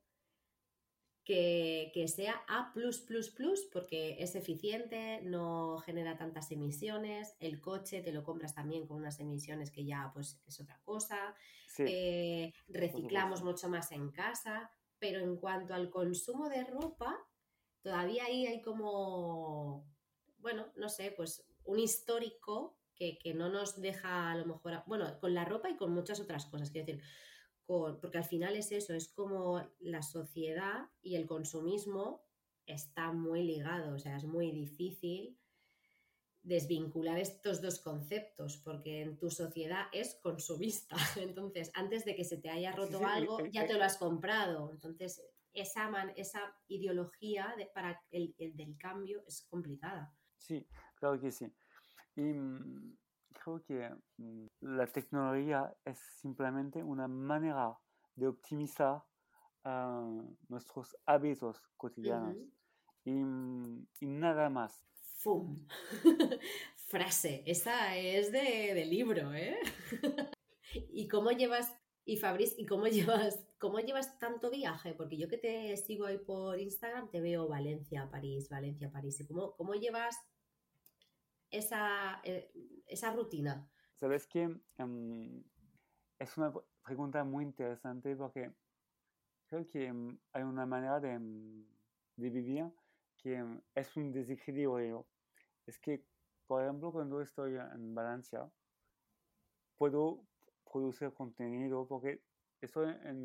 que, 1.24 2.06
sea 2.14 2.44
A, 2.48 2.74
porque 3.72 4.18
es 4.20 4.36
eficiente, 4.36 5.22
no 5.24 5.78
genera 5.80 6.18
tantas 6.18 6.52
emisiones. 6.52 7.36
El 7.40 7.62
coche 7.62 8.02
te 8.02 8.12
lo 8.12 8.24
compras 8.24 8.54
también 8.54 8.86
con 8.86 8.98
unas 8.98 9.20
emisiones 9.20 9.72
que 9.72 9.86
ya 9.86 10.12
pues 10.14 10.42
es 10.46 10.60
otra 10.60 10.80
cosa. 10.84 11.36
Eh, 11.80 12.54
reciclamos 12.68 13.42
mucho 13.42 13.70
más 13.70 13.92
en 13.92 14.12
casa, 14.12 14.70
pero 15.00 15.20
en 15.20 15.38
cuanto 15.38 15.74
al 15.74 15.90
consumo 15.90 16.50
de 16.50 16.64
ropa, 16.66 17.18
todavía 17.82 18.26
ahí 18.26 18.46
hay 18.46 18.62
como, 18.62 19.90
bueno, 20.38 20.72
no 20.76 20.90
sé, 20.90 21.14
pues 21.16 21.46
un 21.64 21.80
histórico 21.80 22.78
que, 22.96 23.18
que 23.18 23.34
no 23.34 23.50
nos 23.50 23.82
deja 23.82 24.32
a 24.32 24.36
lo 24.36 24.46
mejor, 24.46 24.84
bueno, 24.86 25.20
con 25.20 25.34
la 25.34 25.46
ropa 25.46 25.70
y 25.70 25.78
con 25.78 25.92
muchas 25.92 26.20
otras 26.20 26.46
cosas. 26.46 26.70
Quiero 26.70 26.86
decir, 26.86 27.04
porque 27.66 28.18
al 28.18 28.26
final 28.26 28.56
es 28.56 28.72
eso, 28.72 28.94
es 28.94 29.08
como 29.10 29.66
la 29.80 30.02
sociedad 30.02 30.90
y 31.02 31.16
el 31.16 31.26
consumismo 31.26 32.26
está 32.66 33.12
muy 33.12 33.44
ligado, 33.44 33.96
o 33.96 34.00
sea, 34.00 34.18
es 34.18 34.26
muy 34.26 34.52
difícil 34.52 35.38
desvincular 36.44 37.18
estos 37.20 37.62
dos 37.62 37.80
conceptos, 37.80 38.58
porque 38.58 39.02
en 39.02 39.18
tu 39.18 39.30
sociedad 39.30 39.88
es 39.94 40.16
consumista. 40.22 40.96
Entonces, 41.16 41.72
antes 41.74 42.04
de 42.06 42.16
que 42.16 42.26
se 42.26 42.38
te 42.38 42.50
haya 42.50 42.74
roto 42.74 43.06
algo, 43.06 43.40
ya 43.48 43.66
te 43.66 43.74
lo 43.76 43.84
has 43.84 43.98
comprado. 43.98 44.70
Entonces, 44.72 45.24
esa, 45.54 45.90
esa 46.16 46.56
ideología 46.68 47.56
para 47.74 48.04
el, 48.12 48.36
del 48.38 48.78
cambio 48.78 49.24
es 49.26 49.46
complicada. 49.50 50.14
Sí, 50.38 50.68
claro 50.96 51.20
que 51.20 51.32
sí. 51.32 51.48
Y 52.16 52.34
mm, 52.34 52.98
creo 53.44 53.64
que 53.64 53.90
mm, 54.18 54.46
la 54.62 54.88
tecnología 54.88 55.76
es 55.86 56.00
simplemente 56.22 56.84
una 56.84 57.08
manera 57.08 57.78
de 58.16 58.28
optimizar 58.28 59.04
ah, 59.64 60.24
nuestros 60.48 60.96
hábitos 61.06 61.62
cotidianos 61.78 62.38
mm, 63.06 63.80
y, 64.00 64.06
nada 64.06 64.50
más. 64.50 64.84
¡Fum! 65.00 65.66
Frase, 66.76 67.44
esa 67.46 67.98
es 67.98 68.32
de, 68.32 68.86
libro, 68.86 69.34
¿eh? 69.34 69.58
¿Y 70.92 71.08
cómo 71.08 71.32
llevas, 71.32 71.74
y 72.06 72.18
Fabriz, 72.18 72.56
y 72.58 72.66
cómo 72.66 72.88
llevas, 72.88 73.46
cómo 73.58 73.80
llevas 73.80 74.20
tanto 74.20 74.52
viaje? 74.52 74.94
Porque 74.94 75.18
yo 75.18 75.28
que 75.28 75.38
te 75.38 75.76
sigo 75.78 76.06
ahí 76.06 76.18
por 76.18 76.60
Instagram 76.60 77.10
te 77.10 77.20
veo 77.20 77.48
Valencia, 77.48 78.10
París, 78.12 78.50
Valencia, 78.50 78.92
París. 78.92 79.20
¿Y 79.20 79.26
cómo, 79.26 79.56
cómo 79.56 79.74
llevas 79.74 80.16
esa, 81.54 82.20
eh, 82.24 82.52
esa 82.88 83.14
rutina? 83.14 83.70
Sabes 83.96 84.28
que 84.28 84.42
em, 84.78 85.44
es 86.20 86.38
una 86.38 86.54
pregunta 86.84 87.24
muy 87.24 87.46
interesante 87.46 88.16
porque 88.16 88.52
creo 89.48 89.68
que 89.68 89.86
em, 89.88 90.18
hay 90.34 90.44
una 90.44 90.66
manera 90.66 91.00
de, 91.00 91.12
em, 91.12 91.66
de 92.18 92.30
vivir 92.30 92.66
que 93.18 93.42
es 93.76 93.96
un 93.96 94.12
desequilibrio. 94.12 95.08
Es 95.66 95.80
que, 95.80 96.06
por 96.46 96.62
ejemplo, 96.62 96.92
cuando 96.92 97.22
estoy 97.22 97.56
en 97.56 97.96
Valencia, 97.96 98.52
puedo 99.78 100.26
producir 100.70 101.14
contenido 101.14 101.88
porque 101.88 102.22
estoy 102.62 102.94
en 103.04 103.18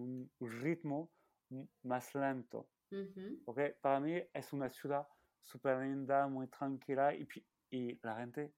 un 0.00 0.30
ritmo 0.40 1.10
más 1.82 2.14
lento. 2.14 2.68
Porque 3.44 3.76
para 3.80 4.00
mí 4.00 4.22
es 4.32 4.52
una 4.52 4.68
ciudad 4.68 5.06
súper 5.42 5.78
linda, 5.78 6.26
muy 6.26 6.46
tranquila 6.48 7.14
y, 7.14 7.26
y 7.70 7.98
la 8.02 8.16
gente 8.16 8.52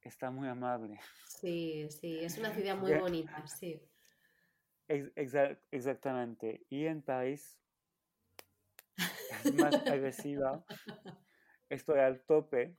está 0.00 0.30
muy 0.30 0.48
amable. 0.48 0.98
Sí, 1.28 1.88
sí, 1.90 2.18
es 2.20 2.38
una 2.38 2.52
ciudad 2.52 2.76
muy 2.76 2.94
bonita, 2.94 3.46
sí. 3.46 3.80
exactamente. 5.70 6.64
Y 6.68 6.86
en 6.86 7.02
París 7.02 7.58
es 9.44 9.54
más 9.54 9.74
agresiva. 9.86 10.64
Estoy 11.68 11.98
al 11.98 12.24
tope. 12.24 12.76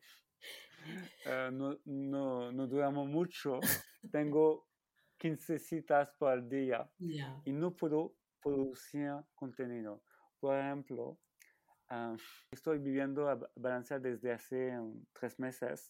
Eh, 1.25 1.49
no, 1.51 1.77
no, 1.85 2.51
no, 2.51 2.67
duramos 2.67 3.07
mucho. 3.07 3.59
Tengo 4.11 4.67
15 5.17 5.59
citas 5.59 6.09
por 6.17 6.47
día 6.47 6.89
y 7.43 7.51
no 7.51 7.75
puedo 7.75 8.15
producir 8.41 9.11
contenido. 9.35 10.03
Por 10.39 10.57
ejemplo, 10.57 11.19
Ah, 11.89 12.15
estoy 12.51 12.79
viviendo 12.79 13.29
a 13.29 13.39
Valencia 13.55 13.97
desde 13.97 14.33
hace 14.33 14.77
um, 14.77 15.05
tres 15.13 15.39
meses 15.39 15.89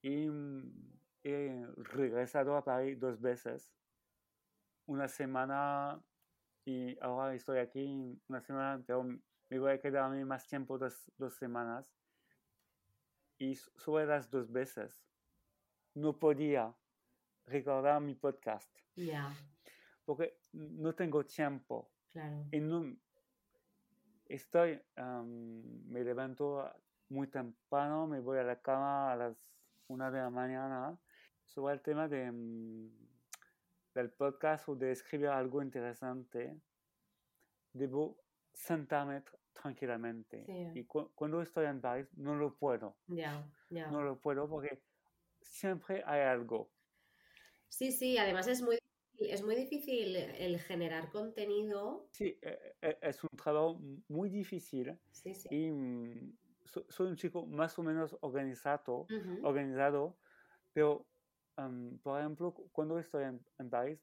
y 0.00 0.26
mm, 0.26 0.98
he 1.22 1.66
regresado 1.76 2.56
a 2.56 2.64
París 2.64 2.98
dos 2.98 3.20
veces. 3.20 3.70
Una 4.86 5.08
semana 5.08 6.02
y 6.64 6.96
ahora 7.00 7.34
estoy 7.34 7.58
aquí 7.58 8.18
una 8.28 8.40
semana, 8.40 8.82
pero 8.86 9.04
me 9.04 9.58
voy 9.58 9.72
a 9.72 9.80
quedarme 9.80 10.24
más 10.24 10.46
tiempo, 10.46 10.78
dos, 10.78 11.10
dos 11.18 11.34
semanas. 11.34 11.86
Y 13.38 13.54
sobre 13.54 14.06
las 14.06 14.30
dos 14.30 14.50
veces 14.50 15.02
no 15.94 16.18
podía 16.18 16.74
recordar 17.46 18.00
mi 18.00 18.14
podcast. 18.14 18.74
Porque 20.04 20.38
no 20.52 20.94
tengo 20.94 21.24
tiempo. 21.24 21.90
Claro. 22.12 22.46
Y 22.50 22.60
no, 22.60 22.96
estoy, 24.30 24.80
me 24.96 26.04
levanto 26.04 26.70
muy 27.08 27.26
temprano, 27.26 28.06
me 28.06 28.20
voy 28.20 28.38
a 28.38 28.44
la 28.44 28.60
cama 28.60 29.12
a 29.12 29.16
las 29.16 29.36
una 29.88 30.10
de 30.10 30.20
la 30.20 30.30
mañana 30.30 30.96
sobre 31.44 31.74
el 31.74 31.80
tema 31.80 32.06
de, 32.06 32.30
mm, 32.30 32.90
del 33.94 34.10
podcast 34.10 34.68
o 34.68 34.76
de 34.76 34.92
escribir 34.92 35.28
algo 35.28 35.62
interesante. 35.62 36.56
Debo 37.72 38.18
sentarme 38.52 39.22
tranquilamente. 39.52 40.72
Y 40.74 40.84
cuando 40.84 41.42
estoy 41.42 41.66
en 41.66 41.80
París 41.80 42.08
no 42.16 42.36
lo 42.36 42.54
puedo. 42.54 42.96
No 43.68 44.02
lo 44.02 44.20
puedo 44.20 44.48
porque 44.48 44.80
siempre 45.40 46.02
hay 46.06 46.22
algo. 46.22 46.70
Sí, 47.68 47.90
sí, 47.92 48.16
además 48.16 48.46
es 48.46 48.62
muy 48.62 48.78
es 49.28 49.42
muy 49.42 49.56
difícil 49.56 50.16
el 50.16 50.58
generar 50.60 51.10
contenido. 51.10 52.08
Sí, 52.12 52.38
e, 52.42 52.76
e, 52.80 52.98
es 53.02 53.22
un 53.22 53.30
trabajo 53.36 53.80
muy 54.08 54.30
difícil. 54.30 54.98
Sí, 55.10 55.34
sí. 55.34 55.48
Y 55.50 55.70
mm, 55.70 56.32
soy 56.88 57.08
un 57.08 57.16
chico 57.16 57.46
más 57.46 57.78
o 57.78 57.82
menos 57.82 58.16
organizado, 58.20 59.06
organizado 59.42 60.16
pero, 60.72 61.06
por 62.02 62.20
ejemplo, 62.20 62.54
cuando 62.72 62.98
estoy 62.98 63.24
en, 63.24 63.44
en 63.58 63.70
París, 63.70 64.00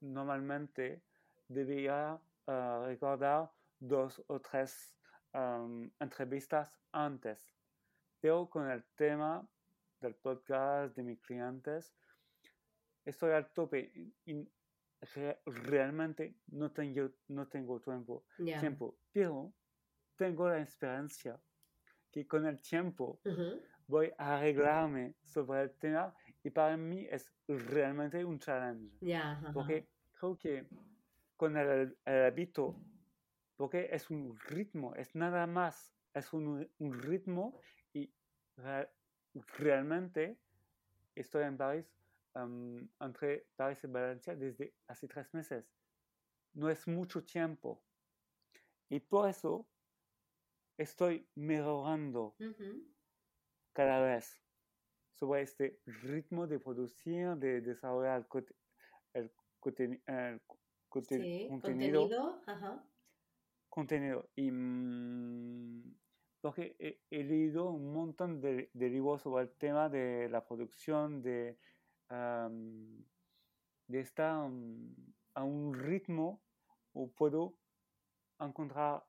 normalmente 0.00 1.02
debería 1.48 2.20
ah, 2.46 2.84
recordar 2.86 3.50
dos 3.78 4.22
o 4.26 4.40
tres 4.40 4.96
entrevistas 6.00 6.76
antes. 6.92 7.54
Pero 8.20 8.50
con 8.50 8.68
el 8.68 8.84
tema 8.96 9.46
del 10.00 10.14
podcast 10.14 10.96
de 10.96 11.02
mis 11.02 11.20
clientes, 11.20 11.94
estoy 13.04 13.32
al 13.32 13.52
tope 13.52 13.92
y 14.26 14.48
realmente 15.46 16.34
no 16.48 16.72
tengo, 16.72 17.10
no 17.28 17.48
tengo 17.48 17.80
tiempo, 17.80 18.24
Ya. 18.38 18.60
tiempo, 18.60 18.98
pero 19.12 19.52
tengo 20.16 20.48
la 20.48 20.58
esperanza 20.60 21.42
que 22.12 22.26
con 22.26 22.46
el 22.46 22.60
tiempo 22.60 23.20
Ujú. 23.24 23.60
voy 23.86 24.12
a 24.18 24.36
arreglarme 24.38 25.14
sobre 25.24 25.62
el 25.62 25.70
tema 25.78 26.14
y 26.42 26.50
para 26.50 26.76
mí 26.76 27.06
es 27.10 27.32
realmente 27.48 28.24
un 28.24 28.38
challenge. 28.38 28.96
Ya. 29.00 29.32
ajá. 29.32 29.52
Porque 29.54 29.88
creo 30.12 30.36
que 30.38 30.68
con 31.36 31.56
el, 31.56 31.98
el 32.04 32.24
hábito, 32.24 32.76
porque 33.56 33.88
es 33.92 34.10
un 34.10 34.36
ritmo, 34.48 34.94
es 34.94 35.14
nada 35.14 35.46
más, 35.46 35.94
es 36.14 36.32
un, 36.32 36.70
un 36.78 36.92
ritmo 37.00 37.60
y 37.92 38.14
re- 38.56 38.90
realmente 39.58 40.38
estoy 41.14 41.44
en 41.44 41.56
París, 41.56 41.86
em, 42.34 42.88
entre 43.00 43.48
París 43.56 43.84
y 43.84 43.86
Valencia 43.88 44.36
desde 44.36 44.76
hace 44.86 45.08
tres 45.08 45.32
meses. 45.34 45.72
No 46.52 46.68
es 46.70 46.86
mucho 46.88 47.24
tiempo. 47.24 47.84
Y 48.88 49.00
por 49.00 49.28
eso 49.28 49.70
estoy 50.76 51.30
mejorando 51.34 52.34
cada 53.72 54.00
vez 54.02 54.44
sobre 55.14 55.42
este 55.42 55.80
ritmo 55.86 56.46
de 56.46 56.58
producir, 56.58 57.36
de 57.36 57.60
desarrollar 57.60 58.20
el, 58.20 58.28
conte- 58.28 58.56
el, 59.14 59.32
conten- 59.60 60.02
Sí, 61.06 61.46
contenido, 61.48 62.02
contenido. 62.08 62.42
Ajá. 62.46 62.90
contenido. 63.68 64.30
Y, 64.34 64.50
mm, 64.50 65.94
porque 66.40 66.74
he, 66.78 67.02
he 67.10 67.24
leído 67.24 67.70
un 67.70 67.92
montón 67.92 68.40
de, 68.40 68.70
de 68.72 68.88
libros 68.88 69.22
sobre 69.22 69.44
el 69.44 69.56
tema 69.56 69.88
de 69.88 70.28
la 70.30 70.46
producción, 70.46 71.22
de, 71.22 71.58
am, 72.10 73.04
de 73.88 74.00
estar 74.00 74.50
a 75.34 75.44
un 75.44 75.74
ritmo 75.74 76.42
o 76.92 77.08
puedo 77.10 77.54
encontrar 78.38 79.04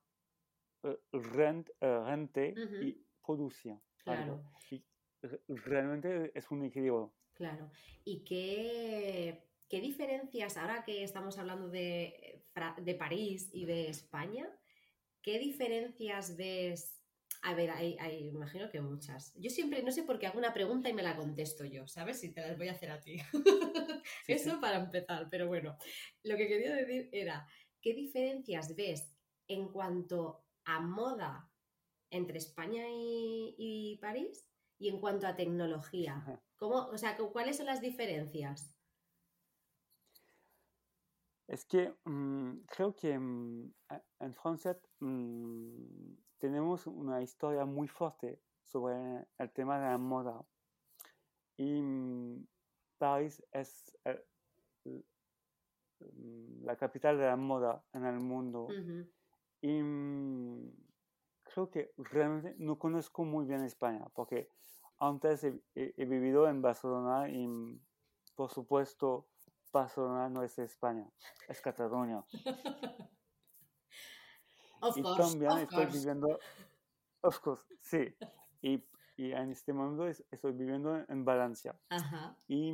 eh, 0.83 0.97
rent, 1.11 1.69
eh, 1.81 1.99
rente 2.05 2.53
y 2.81 3.05
producir. 3.25 3.75
Claro, 4.03 4.43
Y 4.71 4.83
re- 5.21 5.41
realmente 5.47 6.31
es 6.37 6.49
un 6.51 6.63
equilibrio. 6.63 7.13
claro. 7.33 7.69
¿Y 8.03 8.23
qué, 8.23 9.43
qué 9.69 9.81
diferencias, 9.81 10.57
ahora 10.57 10.83
que 10.83 11.03
estamos 11.03 11.37
hablando 11.37 11.69
de, 11.69 12.43
Fra- 12.53 12.75
de 12.81 12.95
París 12.95 13.49
y 13.53 13.65
de 13.65 13.89
España, 13.89 14.49
qué 15.21 15.37
diferencias 15.39 16.35
ves? 16.35 17.00
A 17.43 17.55
ver, 17.55 17.71
hay, 17.71 17.97
hay- 17.99 18.27
imagino 18.27 18.69
que 18.69 18.81
muchas. 18.81 19.33
Yo 19.35 19.49
siempre, 19.49 19.81
no 19.81 19.91
sé 19.91 20.03
por 20.03 20.19
qué 20.19 20.27
hago 20.27 20.37
una 20.37 20.53
pregunta 20.53 20.89
y 20.89 20.93
me 20.93 21.01
la 21.01 21.15
contesto 21.15 21.65
yo, 21.65 21.87
¿sabes? 21.87 22.19
Si 22.19 22.31
te 22.33 22.41
las 22.41 22.57
voy 22.57 22.67
a 22.67 22.73
hacer 22.73 22.91
a 22.91 22.99
ti. 23.01 23.17
Sí, 24.25 24.33
Eso 24.33 24.51
sí. 24.51 24.57
para 24.61 24.77
empezar, 24.77 25.27
pero 25.29 25.47
bueno, 25.47 25.77
lo 26.23 26.37
que 26.37 26.47
quería 26.47 26.73
decir 26.75 27.09
era, 27.11 27.47
¿qué 27.81 27.93
diferencias 27.93 28.75
ves 28.75 29.15
en 29.47 29.71
cuanto 29.71 30.43
a 30.65 30.79
moda 30.81 31.51
entre 32.11 32.37
España 32.39 32.85
y, 32.89 33.55
y 33.57 33.97
París 34.01 34.47
y 34.79 34.89
en 34.89 34.99
cuanto 34.99 35.27
a 35.27 35.35
tecnología? 35.35 36.23
¿Cómo, 36.57 36.87
o 36.87 36.97
sea, 36.97 37.17
cu- 37.17 37.31
¿cuáles 37.31 37.57
son 37.57 37.67
las 37.67 37.81
diferencias? 37.81 38.75
Es 41.47 41.65
que 41.65 41.93
mm, 42.05 42.59
creo 42.67 42.95
que 42.95 43.17
mm, 43.17 43.73
en 44.19 44.33
Francia 44.33 44.79
mm, 44.99 46.13
tenemos 46.37 46.87
una 46.87 47.21
historia 47.21 47.65
muy 47.65 47.87
fuerte 47.87 48.41
sobre 48.63 49.27
el 49.37 49.51
tema 49.51 49.79
de 49.79 49.89
la 49.89 49.97
moda. 49.97 50.45
Y 51.57 51.81
París 52.97 53.43
es 53.51 53.97
el- 54.05 54.23
mm, 55.99 56.63
la 56.65 56.75
capital 56.77 57.17
de 57.17 57.25
la 57.25 57.35
moda 57.37 57.83
en 57.93 58.05
el 58.05 58.19
mundo. 58.19 58.67
Y 59.61 59.81
creo 61.43 61.69
que 61.69 61.91
realmente 61.97 62.55
no 62.57 62.79
conozco 62.79 63.23
muy 63.25 63.45
bien 63.45 63.63
España, 63.63 64.07
porque 64.15 64.49
antes 64.99 65.43
he, 65.43 65.61
he- 65.75 65.93
he 65.97 66.05
vivido 66.05 66.47
en 66.47 66.61
Barcelona 66.61 67.29
y, 67.29 67.47
por 68.35 68.49
supuesto, 68.49 69.27
Barcelona 69.71 70.29
no 70.29 70.43
es 70.43 70.57
España, 70.59 71.09
es 71.47 71.61
Cataluña. 71.61 72.23
Of 74.83 74.97
y 74.97 75.03
course, 75.03 75.21
también 75.21 75.51
of 75.51 75.59
estoy 75.61 75.83
course. 75.85 75.97
viviendo, 75.99 76.39
of 77.21 77.39
course, 77.39 77.63
sí. 77.81 78.15
Y, 78.63 78.83
y 79.15 79.31
en 79.31 79.51
este 79.51 79.73
momento 79.73 80.07
es- 80.07 80.23
estoy 80.31 80.53
viviendo 80.53 81.05
en 81.07 81.23
Valencia. 81.23 81.79
Ajá. 81.89 82.35
Y 82.47 82.71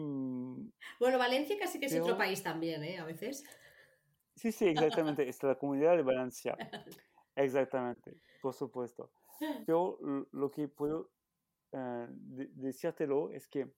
Bueno, 0.99 1.17
Valencia 1.17 1.57
casi 1.59 1.81
que 1.81 1.87
es 1.87 1.99
otro 1.99 2.17
país 2.17 2.41
también, 2.41 2.81
¿eh? 2.85 2.97
A 2.99 3.03
veces. 3.03 3.43
sí, 4.35 4.53
sí, 4.53 4.67
exactamente, 4.67 5.27
es 5.27 5.43
la 5.43 5.55
comunidad 5.59 5.97
de 5.97 6.03
Valencia. 6.03 6.55
Exactamente, 7.35 8.21
por 8.41 8.53
supuesto. 8.53 9.11
Pero 9.65 9.99
lo 10.31 10.49
que 10.49 10.69
puedo 10.69 11.11
de- 11.73 12.47
decírtelo 12.53 13.31
es 13.31 13.49
que 13.49 13.69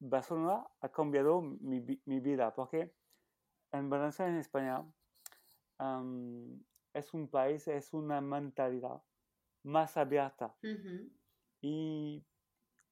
Barcelona 0.00 0.66
ha 0.80 0.88
cambiado 0.90 1.40
mi, 1.40 1.80
mi 2.04 2.20
vida, 2.20 2.54
porque 2.54 2.92
en 3.72 3.90
Valencia, 3.90 4.26
en 4.26 4.36
España, 4.36 4.84
es 6.94 7.14
un 7.14 7.28
país, 7.28 7.68
es 7.68 7.92
una 7.92 8.20
mentalidad 8.20 9.02
más 9.62 9.96
abierta 9.96 10.54
y 11.60 12.24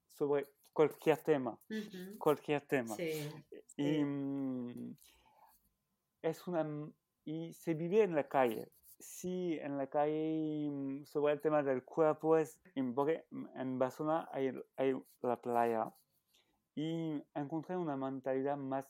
sobre 0.08 0.46
cualquier 0.72 1.18
tema, 1.18 1.58
cualquier 2.18 2.60
tema. 2.62 2.94
Sí, 2.96 3.28
Y 3.76 4.04
mm, 4.04 4.96
es 6.22 6.46
una 6.46 6.90
y 7.24 7.52
se 7.54 7.74
vive 7.74 8.02
en 8.02 8.14
la 8.14 8.28
calle. 8.28 8.70
Sí, 8.98 9.58
en 9.60 9.76
la 9.76 9.88
calle 9.88 10.68
mm, 10.70 11.04
sobre 11.04 11.34
el 11.34 11.40
tema 11.40 11.62
del 11.62 11.84
cuerpo 11.84 12.36
es 12.36 12.60
porque 12.94 13.26
en 13.54 13.78
Barcelona 13.78 14.28
hay, 14.32 14.52
hay 14.76 14.94
la 15.22 15.40
playa 15.40 15.92
y 16.76 17.24
encontré 17.34 17.76
una 17.76 17.96
mentalidad 17.96 18.56
más 18.56 18.86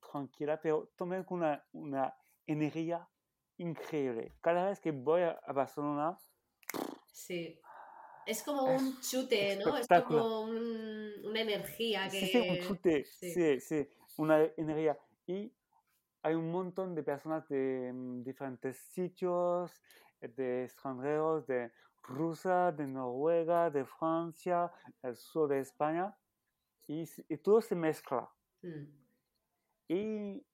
tranquila, 0.00 0.60
pero 0.62 0.88
también 0.96 1.24
con 1.24 1.38
una, 1.38 1.62
una 1.72 2.14
energía 2.46 3.06
increíble. 3.58 4.32
Cada 4.40 4.68
vez 4.68 4.80
que 4.80 4.92
voy 4.92 5.22
a, 5.22 5.38
Barcelona, 5.52 6.16
Sí. 7.12 7.60
Es 8.26 8.42
como 8.42 8.66
Es 8.68 8.80
un 8.82 9.00
chute, 9.00 9.56
¿no? 9.56 9.76
Es 9.76 9.86
como 9.86 10.42
un- 10.42 11.12
una 11.24 11.40
energía 11.40 12.08
que... 12.08 12.20
sí, 12.20 12.26
sí, 12.26 12.38
un 12.48 12.58
chute, 12.58 13.04
sí. 13.04 13.30
sí, 13.34 13.60
sí, 13.60 13.88
una 14.16 14.42
energía. 14.56 14.98
Y 15.26 15.52
hay 16.22 16.34
un 16.34 16.50
montón 16.50 16.94
de 16.94 17.02
personas 17.02 17.46
de 17.48 17.92
mm, 17.92 18.22
diferentes 18.22 18.78
sitios, 18.78 19.72
de 20.20 20.64
extranjeros, 20.64 21.46
de 21.46 21.70
Rusia, 22.04 22.72
de 22.72 22.86
Noruega, 22.86 23.70
de 23.70 23.84
Francia, 23.84 24.72
el 25.02 25.16
sur 25.16 25.48
de 25.48 25.60
España, 25.60 26.16
y, 26.86 27.36
todo 27.38 27.60
se 27.60 27.74
mezcla. 27.74 28.28
Mm, 28.62 28.84
Y, 29.88 30.46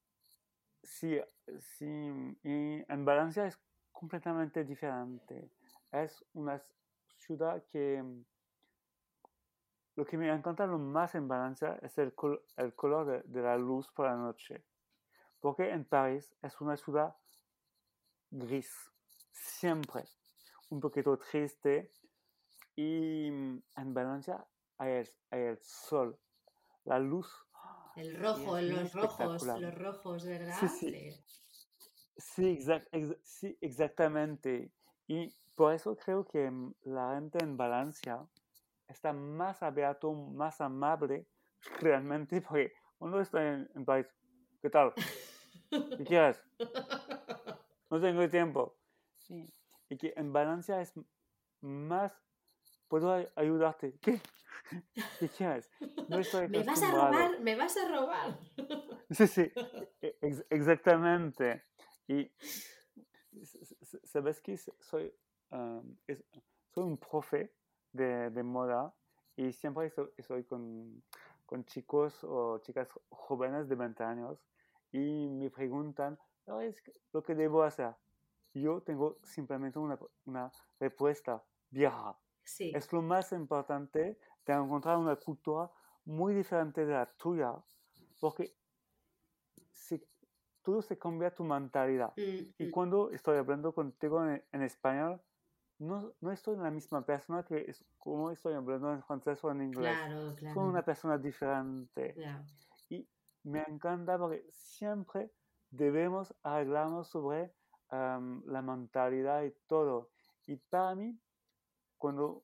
sí, 0.83 1.21
sí, 1.59 1.87
y 1.87 2.85
en 2.93 3.05
Valencia 3.05 3.47
es 3.47 3.59
completamente 3.93 4.65
diferente. 4.65 5.51
Es 5.93 6.25
una 6.35 6.61
ciudad 7.19 7.63
que 7.71 8.03
mm, 8.03 8.25
lo 9.97 10.05
que 10.05 10.17
me 10.17 10.29
encanta 10.31 10.67
lo 10.67 10.79
más 10.79 11.15
en 11.15 11.29
Valencia 11.29 11.79
es 11.83 11.97
el, 11.99 12.15
col- 12.15 12.43
el 12.57 12.75
color 12.75 13.07
de, 13.07 13.23
de 13.25 13.43
la 13.43 13.57
luz 13.57 13.91
por 13.93 14.07
la 14.07 14.17
noche. 14.17 14.65
Porque 15.41 15.71
en 15.71 15.85
París 15.85 16.35
es 16.43 16.61
una 16.61 16.77
ciudad 16.77 17.15
gris, 18.31 18.73
siempre, 19.33 20.05
un 20.71 20.81
poquito 20.81 21.17
triste. 21.19 21.91
Y 22.77 23.31
mm, 23.31 23.63
en 23.77 23.95
Valencia 23.95 24.45
el, 24.81 25.09
el 25.31 25.59
sol, 25.63 26.19
la 26.85 26.99
luz. 26.99 27.29
El 27.97 28.15
rojo, 28.15 28.57
es 28.57 28.69
los 28.69 28.93
rojos, 28.93 29.43
los 29.61 29.75
rojos, 29.75 30.25
¿verdad? 30.25 30.57
Sí, 30.59 30.69
sí. 30.69 31.15
Sí, 32.17 32.59
exact- 32.59 32.89
ex- 32.93 33.19
sí, 33.23 33.57
exactamente. 33.61 34.73
Y 35.07 35.35
por 35.55 35.75
eso 35.75 35.97
creo 35.97 36.25
que 36.25 36.51
mm, 36.51 36.75
la 36.83 37.15
gente 37.15 37.39
en 37.43 37.57
Valencia 37.57 38.27
está 38.89 39.13
más 39.13 39.63
abierto, 39.63 40.13
más 40.13 40.61
amable 40.61 41.27
realmente, 41.81 42.41
porque 42.41 42.73
uno 42.99 43.21
está 43.21 43.47
en, 43.47 43.71
en 43.75 43.85
París. 43.85 44.07
¿Qué 44.63 44.71
tal? 44.71 44.93
¿Qué 45.71 46.05
quieres? 46.07 46.43
No 47.91 48.01
tengo 48.01 48.29
tiempo. 48.29 48.77
Sí. 49.19 49.53
Y 49.89 49.97
que 49.97 50.13
en 50.17 50.33
Valencia 50.33 50.81
es 50.81 50.93
más, 51.61 52.13
puedo 52.91 53.13
ay- 53.13 53.29
ayudarte. 53.37 53.95
¿Qué? 54.03 54.21
¿Qué 55.19 55.29
quieres? 55.29 55.71
No 56.09 56.19
estoy 56.19 56.49
me 56.49 56.63
vas 56.65 56.83
a 56.83 56.91
robar, 56.91 57.41
me 57.41 57.57
vas 57.57 57.77
a 57.79 57.89
robar. 57.89 58.39
Sí, 59.11 59.27
sí, 59.27 59.53
e- 60.03 60.17
ex- 60.23 60.45
exactamente. 60.51 61.65
Y 62.07 62.31
sabes 64.05 64.41
que 64.41 64.57
soy, 64.57 65.13
um, 65.51 65.97
es- 66.07 66.23
soy 66.73 66.85
un 66.85 66.97
profe 66.97 67.53
de, 67.93 68.31
de 68.31 68.43
moda 68.45 68.95
y 69.37 69.53
siempre 69.53 69.87
estoy, 69.87 70.11
estoy 70.17 70.45
con, 70.45 71.03
con 71.45 71.65
chicos 71.65 72.23
o 72.23 72.59
chicas 72.59 72.89
jóvenes 73.09 73.69
de 73.69 73.75
20 73.75 74.05
años 74.05 74.39
y 74.93 75.29
me 75.29 75.51
preguntan, 75.51 76.17
¿qué 76.47 76.69
es 76.69 76.81
lo 77.13 77.23
que 77.25 77.35
debo 77.35 77.65
hacer? 77.65 77.95
Yo 78.55 78.81
tengo 78.83 79.19
simplemente 79.25 79.79
una, 79.81 79.99
una 80.25 80.53
respuesta, 80.79 81.43
viaja. 81.71 82.17
Sí. 82.45 82.73
Es 82.75 82.93
lo 82.93 83.03
más 83.03 83.33
importante 83.33 84.19
de 84.47 84.53
encontrar 84.53 84.97
una 84.99 85.17
cultura 85.17 85.71
muy 86.05 86.35
diferente 86.35 86.85
de 86.87 86.93
la 86.93 87.07
tuya, 87.07 87.55
porque 88.21 88.55
si, 89.73 90.03
todo 90.63 90.83
se 90.83 90.99
cambia 90.99 91.35
tu 91.35 91.45
mentalidad. 91.45 92.13
Mm, 92.17 92.55
Y 92.59 92.67
mm, 92.67 92.71
cuando 92.71 93.11
estoy 93.11 93.39
hablando 93.39 93.73
contigo 93.73 94.25
en, 94.27 94.43
en 94.53 94.63
español, 94.63 95.21
no, 95.79 96.13
no 96.21 96.31
estoy 96.31 96.57
la 96.57 96.71
misma 96.71 97.05
persona 97.05 97.43
que 97.43 97.65
es, 97.71 97.85
como 97.99 98.31
estoy 98.31 98.55
hablando 98.55 98.93
en 98.93 99.03
francés 99.03 99.43
o 99.43 99.51
en 99.51 99.63
inglés. 99.63 99.97
Claro, 99.97 100.31
Soy 100.33 100.37
claro. 100.37 100.61
una 100.61 100.85
persona 100.85 101.17
diferente. 101.19 102.15
Ya. 102.17 102.45
Y 102.91 103.09
me 103.45 103.63
encanta 103.67 104.19
porque 104.19 104.47
siempre 104.53 105.33
debemos 105.71 106.35
arreglarnos 106.43 107.09
sobre 107.09 107.55
am, 107.89 108.43
la 108.47 108.61
mentalidad 108.61 109.43
y 109.45 109.53
todo. 109.67 110.11
Y 110.47 110.57
para 110.57 110.95
mí, 110.95 111.19
cuando 112.01 112.43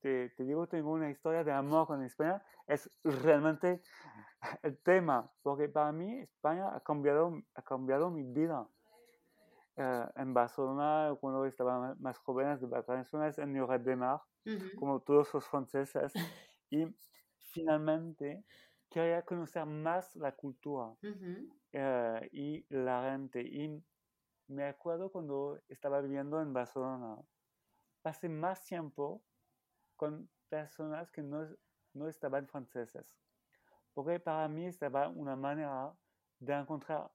te, 0.00 0.30
te 0.30 0.44
digo 0.44 0.66
tengo 0.66 0.92
una 0.92 1.10
historia 1.10 1.44
de 1.44 1.52
amor 1.52 1.86
con 1.86 2.02
España, 2.02 2.42
es 2.66 2.88
realmente 3.04 3.82
el 4.62 4.78
tema, 4.78 5.30
porque 5.42 5.68
para 5.68 5.92
mí 5.92 6.20
España 6.20 6.74
ha 6.74 6.80
cambiado, 6.80 7.42
ha 7.54 7.62
cambiado 7.62 8.10
mi 8.10 8.22
vida. 8.22 8.66
Eh, 9.76 10.06
en 10.16 10.34
Barcelona, 10.34 11.16
cuando 11.20 11.46
estaba 11.46 11.94
más- 11.98 12.18
jóvenes 12.18 12.60
de 12.60 12.66
vacaciones 12.66 13.38
en 13.38 13.54
Lloret 13.54 13.82
de 13.82 13.96
Mar, 13.96 14.20
Ujú. 14.44 14.78
como 14.78 15.00
todos 15.00 15.32
los 15.34 15.46
franceses, 15.46 16.12
y 16.70 16.86
finalmente 17.38 18.44
quería 18.90 19.22
conocer 19.22 19.64
más 19.64 20.14
la 20.16 20.32
cultura 20.32 20.94
Ujú. 21.02 21.48
eh, 21.72 22.28
y 22.32 22.66
la 22.68 23.10
gente. 23.10 23.40
Y 23.40 23.82
me 24.48 24.64
acuerdo 24.64 25.10
cuando 25.10 25.58
estaba 25.68 26.02
viviendo 26.02 26.40
en 26.40 26.52
Barcelona, 26.52 27.16
pasé 28.02 28.28
más 28.28 28.64
tiempo 28.64 29.22
con 29.96 30.28
personas 30.48 31.10
que 31.10 31.22
no, 31.22 32.08
estaban 32.08 32.46
franceses, 32.48 33.16
porque 33.94 34.18
para 34.20 34.48
mí 34.48 34.66
estaba 34.66 35.08
una 35.08 35.36
manera 35.36 35.94
de 36.40 36.52
encontrar 36.54 37.10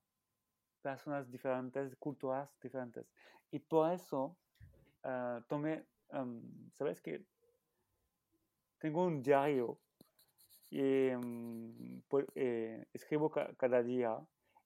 personas 0.81 1.29
diferentes, 1.29 1.95
culturas 1.97 2.49
diferentes. 2.61 3.05
Y 3.51 3.59
por 3.59 3.91
eso 3.91 4.37
eh, 5.03 5.41
tomé, 5.47 5.85
em, 6.09 6.71
¿sabes 6.77 7.01
qué? 7.01 7.25
Tengo 8.79 9.05
un 9.05 9.21
diario 9.21 9.79
y 10.69 11.09
em, 11.09 12.01
pu- 12.09 12.27
eh, 12.35 12.87
escribo 12.93 13.29
ca- 13.29 13.53
cada 13.55 13.81
día. 13.83 14.17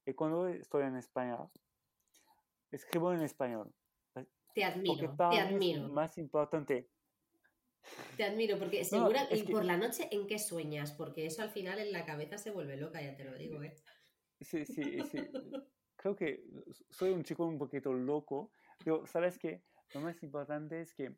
Y 0.05 0.13
cuando 0.13 0.47
estoy 0.47 0.83
en 0.83 0.97
España, 0.97 1.37
escribo 2.71 3.13
en 3.13 3.21
español. 3.21 3.73
Te 4.53 4.63
admiro, 4.63 5.15
te 5.17 5.37
es 5.37 5.41
admiro, 5.41 5.89
más 5.89 6.17
importante. 6.17 6.89
te 8.17 8.23
admiro, 8.23 8.57
porque 8.59 8.79
No, 8.79 8.85
segura, 8.85 9.23
es 9.23 9.41
y 9.41 9.45
que- 9.45 9.51
por 9.51 9.63
la 9.65 9.77
noche, 9.77 10.07
¿en 10.11 10.27
qué 10.27 10.37
sueñas? 10.39 10.91
Porque 10.91 11.25
eso 11.25 11.41
al 11.41 11.49
final 11.49 11.79
en 11.79 11.91
la 11.91 12.05
cabeza 12.05 12.37
se 12.37 12.51
vuelve 12.51 12.77
loca, 12.77 13.01
ya 13.01 13.15
te 13.15 13.23
lo 13.23 13.37
digo, 13.37 13.63
¿eh? 13.63 13.73
Sí, 14.41 14.65
sí, 14.65 14.83
sí. 15.03 15.19
Creo 15.95 16.15
que 16.15 16.43
soy 16.89 17.11
un 17.11 17.23
chico 17.23 17.45
un 17.45 17.57
poquito 17.59 17.93
loco, 17.93 18.51
pero 18.83 19.05
¿sabes 19.05 19.37
qué? 19.37 19.61
Lo 19.93 20.01
más 20.01 20.21
importante 20.23 20.81
es 20.81 20.93
que 20.93 21.15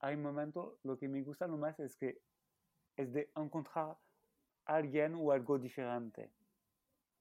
hay 0.00 0.16
momentos, 0.16 0.78
lo 0.82 0.98
que 0.98 1.08
me 1.08 1.22
gusta 1.22 1.46
lo 1.46 1.56
más 1.56 1.78
es 1.78 1.96
que 1.96 2.20
es 2.96 3.12
de 3.12 3.30
encontrar 3.36 3.96
a 4.66 4.74
alguien 4.74 5.14
o 5.14 5.30
algo 5.32 5.58
diferente. 5.58 6.32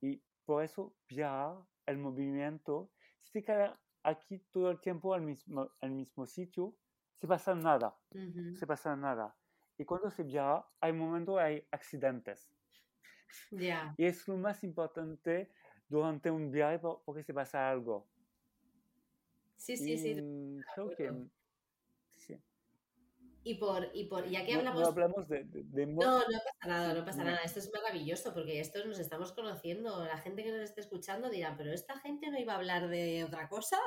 Y 0.01 0.22
por 0.45 0.64
eso 0.64 0.95
viajar, 1.07 1.57
el 1.86 1.97
movimiento, 1.97 2.89
si 3.22 3.32
te 3.32 3.43
quedas 3.43 3.78
aquí 4.04 4.39
todo 4.51 4.70
el 4.72 4.80
tiempo 4.80 5.14
al 5.14 5.22
mismo, 5.22 5.70
al 5.82 5.91
mismo 5.91 6.26
sitio, 6.26 6.76
se 7.20 7.28
pasa 7.28 7.56
nada, 7.56 7.95
se 8.56 8.68
pasa 8.68 8.95
nada. 8.95 9.36
Y 9.78 9.86
cuando 9.86 10.10
se 10.12 10.24
viaja, 10.24 10.68
hay 10.80 10.93
momentos, 10.93 11.39
hay 11.39 11.66
accidentes. 11.72 12.51
Ya. 13.51 13.95
Y 13.97 14.06
es 14.06 14.28
lo 14.28 14.38
más 14.38 14.64
importante 14.64 15.49
durante 15.89 16.30
un 16.30 16.51
viaje 16.51 16.80
por- 16.80 17.01
porque 17.04 17.24
se 17.24 17.34
pasa 17.34 17.70
algo. 17.70 18.06
Sí, 19.56 19.78
sí, 19.78 19.97
sí. 19.97 20.10
Y 20.12 20.62
creo 20.74 20.95
que. 20.95 21.10
Y 23.45 23.55
por, 23.55 23.89
y 23.93 24.05
por, 24.05 24.27
ya 24.29 24.45
que 24.45 24.53
No, 24.55 24.61
no 24.61 24.69
hablamos 24.69 24.87
hablamos 24.89 25.27
de, 25.27 25.43
de, 25.43 25.63
de 25.63 25.85
mo- 25.85 26.01
No, 26.01 26.19
no 26.19 26.25
pasa 26.25 26.67
nada, 26.67 26.93
no 26.93 27.03
pasa 27.05 27.23
nada. 27.25 27.39
Esto 27.43 27.59
es 27.59 27.71
maravilloso 27.73 28.33
porque 28.33 28.59
esto 28.61 28.83
nos 28.85 28.99
estamos 28.99 29.33
conociendo. 29.33 30.03
La 30.05 30.17
gente 30.17 30.43
que 30.43 30.51
nos 30.51 30.61
esté 30.61 30.79
escuchando 30.81 31.29
dirá, 31.29 31.55
pero 31.57 31.73
esta 31.73 31.99
gente 31.99 32.29
no 32.31 32.39
iba 32.39 32.53
a 32.53 32.57
hablar 32.57 32.87
de 32.87 33.23
otra 33.25 33.49
cosa. 33.49 33.77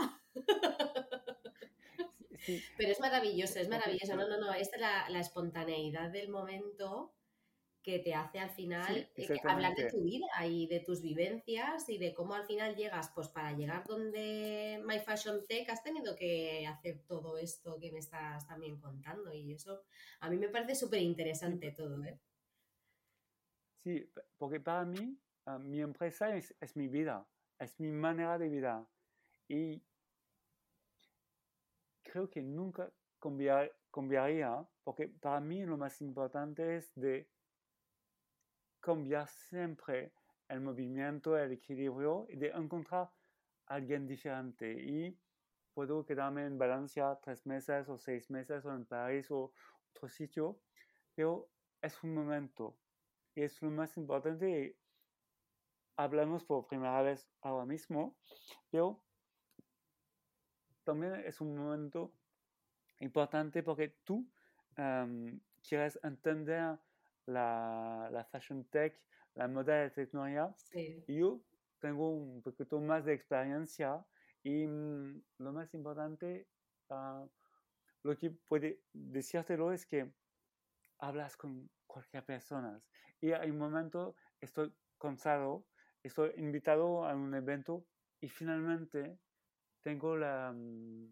sí, 2.38 2.62
Pero 2.76 2.92
es 2.92 3.00
maravilloso, 3.00 3.58
es 3.58 3.68
maravilloso. 3.68 4.14
No, 4.16 4.28
no, 4.28 4.38
no. 4.38 4.52
Esta 4.52 4.76
es 4.76 4.82
la, 4.82 5.08
la 5.10 5.20
espontaneidad 5.20 6.10
del 6.10 6.28
momento 6.28 7.14
que 7.86 8.00
te 8.00 8.14
hace 8.14 8.40
al 8.40 8.50
final 8.50 8.92
Sí, 8.96 9.06
eh, 9.16 9.40
hablar 9.46 9.74
de 9.76 9.86
tu 9.86 10.02
vida 10.02 10.26
y 10.46 10.66
de 10.66 10.80
tus 10.80 11.00
vivencias 11.02 11.88
y 11.88 11.98
de 11.98 12.14
cómo 12.14 12.34
al 12.34 12.44
final 12.46 12.74
llegas, 12.76 13.12
pues 13.14 13.28
para 13.28 13.52
llegar 13.52 13.84
donde 13.86 14.82
My 14.84 14.98
Fashion 14.98 15.46
Tech 15.46 15.70
has 15.70 15.82
tenido 15.84 16.16
que 16.16 16.66
hacer 16.66 17.04
todo 17.06 17.38
esto 17.38 17.78
que 17.80 17.92
me 17.92 18.00
estás 18.00 18.46
también 18.46 18.80
contando 18.80 19.32
y 19.32 19.52
eso 19.54 19.84
a 20.20 20.28
mí 20.30 20.36
me 20.38 20.48
parece 20.48 20.74
súper 20.74 21.00
interesante 21.02 21.70
todo, 21.72 22.02
¿eh? 22.04 22.20
Sí, 23.84 24.10
porque 24.36 24.60
para 24.60 24.84
mí 24.84 25.18
ah, 25.46 25.58
mi 25.58 25.80
empresa 25.80 26.36
es, 26.36 26.54
es 26.60 26.76
mi 26.76 26.88
vida, 26.88 27.26
es 27.58 27.78
mi 27.80 27.92
manera 27.92 28.38
de 28.38 28.48
vida. 28.48 28.86
Y 29.48 29.82
creo 32.02 32.30
que 32.30 32.42
nunca 32.42 32.92
cambiar- 33.20 33.72
cambiaría, 33.92 34.66
porque 34.82 35.08
para 35.08 35.40
mí 35.40 35.64
lo 35.64 35.76
más 35.76 36.00
importante 36.00 36.76
es 36.76 36.92
de 36.94 37.28
cambiar 38.86 39.26
siempre 39.26 40.12
el 40.48 40.60
movimiento, 40.60 41.36
el 41.36 41.50
equilibrio 41.50 42.24
y 42.28 42.36
de 42.36 42.50
encontrar 42.50 43.10
a 43.66 43.74
alguien 43.74 44.06
diferente. 44.06 44.70
Y 44.70 45.18
puedo 45.74 46.06
quedarme 46.06 46.46
en 46.46 46.56
Valencia 46.56 47.18
tres 47.20 47.44
meses 47.46 47.88
o 47.88 47.98
seis 47.98 48.30
meses 48.30 48.64
o 48.64 48.72
en 48.72 48.84
París 48.84 49.28
o 49.32 49.52
otro 49.90 50.08
sitio, 50.08 50.60
pero 51.16 51.48
es 51.82 52.00
un 52.04 52.14
momento 52.14 52.78
y 53.34 53.42
es 53.42 53.60
lo 53.60 53.70
más 53.70 53.96
importante. 53.96 54.76
Hablamos 55.96 56.44
por 56.44 56.68
primera 56.68 57.02
vez 57.02 57.28
ahora 57.40 57.64
mismo, 57.64 58.16
pero 58.70 59.02
también 60.84 61.14
es 61.26 61.40
un 61.40 61.56
momento 61.56 62.12
importante 63.00 63.64
porque 63.64 63.88
tú 64.04 64.24
em, 64.76 65.40
quieres 65.66 65.98
entender 66.04 66.78
la, 67.26 68.08
la 68.12 68.24
fashion 68.24 68.64
tech, 68.70 69.02
la 69.34 69.48
moda 69.48 69.74
de 69.82 69.90
tecnología. 69.90 70.54
Sí. 70.56 71.04
y 71.06 71.18
Yo 71.20 71.42
tengo 71.80 72.10
un 72.10 72.42
poquito 72.42 72.80
más 72.80 73.04
de 73.04 73.14
experiencia 73.14 74.04
y 74.42 74.66
mm, 74.66 75.22
lo 75.38 75.52
más 75.52 75.74
importante, 75.74 76.48
ah, 76.90 77.26
lo 78.02 78.16
que 78.16 78.30
puede 78.30 78.84
decírtelo 78.92 79.72
es 79.72 79.86
que 79.86 80.12
hablas 80.98 81.36
con 81.36 81.70
cualquier 81.86 82.24
persona. 82.24 82.80
Y 83.20 83.32
hay 83.32 83.50
un 83.50 83.58
momento, 83.58 84.16
estoy 84.40 84.74
cansado, 84.98 85.66
estoy 86.02 86.32
invitado 86.36 87.04
a 87.06 87.14
un 87.14 87.34
evento 87.34 87.86
y 88.20 88.28
finalmente 88.28 89.18
tengo 89.82 90.16
la, 90.16 90.52
mm, 90.54 91.08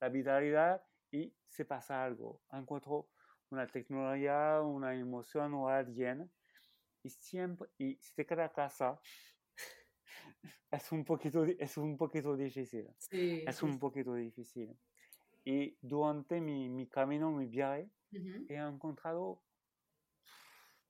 la 0.00 0.08
vitalidad 0.08 0.82
y 1.10 1.34
se 1.48 1.64
pasa 1.64 2.04
algo. 2.04 2.42
Encuentro 2.52 3.10
una 3.50 3.66
tecnología, 3.66 4.60
una 4.62 4.94
emoción 4.94 5.54
o 5.54 5.68
alguien 5.68 6.32
y 7.02 7.10
siempre, 7.10 7.68
y 7.78 7.96
si 8.02 8.14
te 8.14 8.26
quedas 8.26 8.50
a 8.50 8.52
casa, 8.54 9.00
es 10.70 10.92
un 10.92 11.04
poquito, 11.04 11.44
es 11.44 11.76
un 11.76 11.96
poquito 11.96 12.36
difícil. 12.36 12.88
Sí, 12.98 13.46
Es 13.46 13.62
sí, 13.62 13.62
un 13.62 13.78
poquito 13.78 14.14
difícil. 14.14 14.78
Y 15.44 15.78
durante 15.82 16.40
mi, 16.40 16.68
mi 16.70 16.88
camino, 16.88 17.32
mi 17.32 17.46
viaje, 17.46 17.90
Ujú. 18.12 18.48
he 18.48 18.56
encontrado 18.56 19.44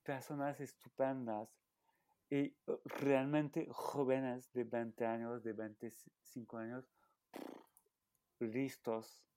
personas 0.03 0.61
estupendas 0.61 1.49
y 2.31 2.37
eh, 2.39 2.57
realmente 2.85 3.69
jóvenes 3.71 4.53
de 4.53 4.65
20 4.65 5.07
años, 5.07 5.43
de 5.45 5.53
25 5.55 6.59
años, 6.59 6.87
listos. 8.41 9.30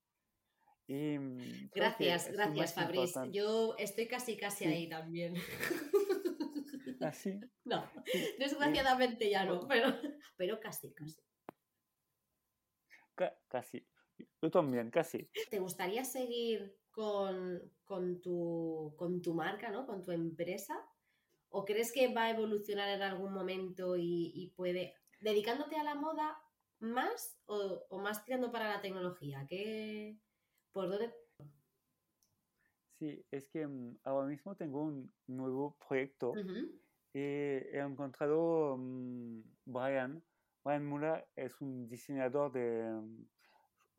Y 0.88 1.18
mm, 1.18 1.70
Gracias, 1.74 2.32
gracias, 2.32 2.74
Fabriz. 2.74 3.00
importante. 3.10 3.38
Yo 3.38 3.76
estoy 3.78 4.08
casi, 4.08 4.38
casi 4.38 4.66
Sí. 4.66 4.70
ahí 4.72 4.90
también. 4.90 5.34
Así, 7.02 7.40
No, 7.66 7.90
sí, 8.06 8.20
desgraciadamente 8.40 9.30
ya 9.30 9.46
no, 9.46 9.66
Bueno. 9.66 9.96
pero, 10.02 10.16
pero 10.38 10.60
casi, 10.60 10.94
casi. 10.94 11.22
ca- 13.16 13.38
casi. 13.48 13.86
Yo 14.42 14.50
también, 14.52 14.90
casi. 14.90 15.30
¿Te 15.50 15.60
gustaría 15.60 16.04
seguir 16.06 16.78
con, 16.92 17.62
con 17.84 18.22
tu, 18.22 18.94
con 18.98 19.22
tu 19.22 19.34
marca, 19.34 19.70
¿no? 19.72 19.86
Con 19.86 20.04
tu 20.04 20.12
empresa? 20.12 20.76
¿O 21.50 21.66
crees 21.66 21.92
que 21.92 22.14
va 22.14 22.26
a 22.26 22.30
evolucionar 22.32 22.90
en 22.90 23.02
algún 23.02 23.34
momento 23.34 23.96
y, 23.98 24.54
puede, 24.56 24.96
dedicándote 25.20 25.76
a 25.78 25.84
la 25.84 25.96
moda 25.96 26.38
más 26.80 27.38
o, 27.46 27.86
más 28.00 28.24
tirando 28.26 28.52
para 28.52 28.70
la 28.70 28.82
tecnología? 28.82 29.46
¿Qué, 29.48 30.18
¿Por 30.74 30.90
dónde? 30.90 31.14
Sí, 32.98 33.24
es 33.30 33.48
que 33.48 33.68
mm, 33.68 34.00
ahora 34.04 34.28
mismo 34.28 34.56
tengo 34.56 34.82
un 34.82 35.14
nuevo 35.28 35.78
proyecto. 35.88 36.34
Y 37.14 37.20
he 37.20 37.80
encontrado 37.80 38.76
mm, 38.78 39.42
Brian. 39.66 40.24
Brian 40.64 40.86
Muller 40.86 41.28
es 41.36 41.62
un 41.62 41.88
diseñador 41.88 42.52
de, 42.52 42.92
mm, 42.92 43.26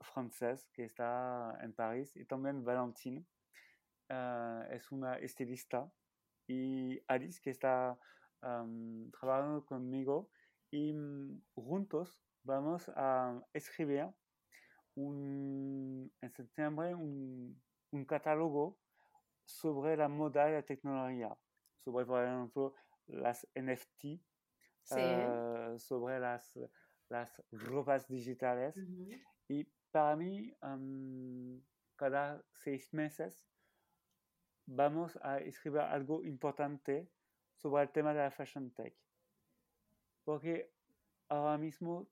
francés 0.00 0.68
que 0.72 0.84
está 0.84 1.56
en 1.62 1.72
París 1.72 2.14
y 2.16 2.24
también 2.24 2.64
Valentine 2.64 3.24
ah, 4.08 4.66
es 4.70 4.90
una 4.90 5.16
estilista. 5.18 5.88
Y 6.48 7.00
Alice 7.06 7.40
que 7.40 7.50
está 7.50 7.96
trabajando 8.40 9.64
conmigo. 9.64 10.28
Y 10.72 10.92
juntos 11.54 12.18
vamos 12.42 12.90
a 12.96 13.40
escribir 13.52 14.08
un, 14.96 16.12
en 16.20 16.30
septiembre 16.32 16.94
un, 16.94 17.60
un, 17.90 18.04
catálogo 18.04 18.78
sobre 19.44 19.96
la 19.96 20.08
moda 20.08 20.48
y 20.48 20.52
la 20.52 20.62
tecnología, 20.62 21.36
sobre 21.84 22.06
por 22.06 22.24
ejemplo 22.24 22.74
las 23.06 23.46
NFT, 23.54 24.20
ah, 24.92 25.74
sobre 25.78 26.20
las, 26.20 26.58
las 27.08 27.42
ropas 27.50 28.08
digitales. 28.08 28.74
Y 29.48 29.64
para 29.90 30.16
mí 30.16 30.52
cada 31.96 32.42
seis 32.52 32.92
meses 32.92 33.46
vamos 34.66 35.18
a 35.22 35.38
escribir 35.38 35.80
algo 35.80 36.24
importante 36.24 37.10
sobre 37.56 37.82
el 37.82 37.90
tema 37.90 38.12
de 38.12 38.20
la 38.20 38.30
Fashion 38.30 38.70
Tech. 38.72 38.94
Porque 40.24 40.72
ahora 41.28 41.58
mismo 41.58 42.08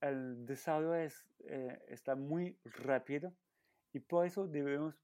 el 0.00 0.46
desarrollo 0.46 0.94
es, 0.94 1.26
eh, 1.40 1.78
está 1.88 2.14
muy 2.14 2.58
rápido 2.64 3.34
y 3.92 4.00
por 4.00 4.26
eso 4.26 4.46
debemos 4.46 4.94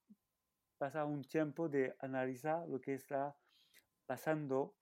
pasar 0.78 1.06
un 1.06 1.22
tiempo 1.22 1.68
de 1.68 1.94
analizar 2.00 2.68
lo 2.68 2.80
que 2.80 2.94
está 2.94 3.36
pasando 4.06 4.74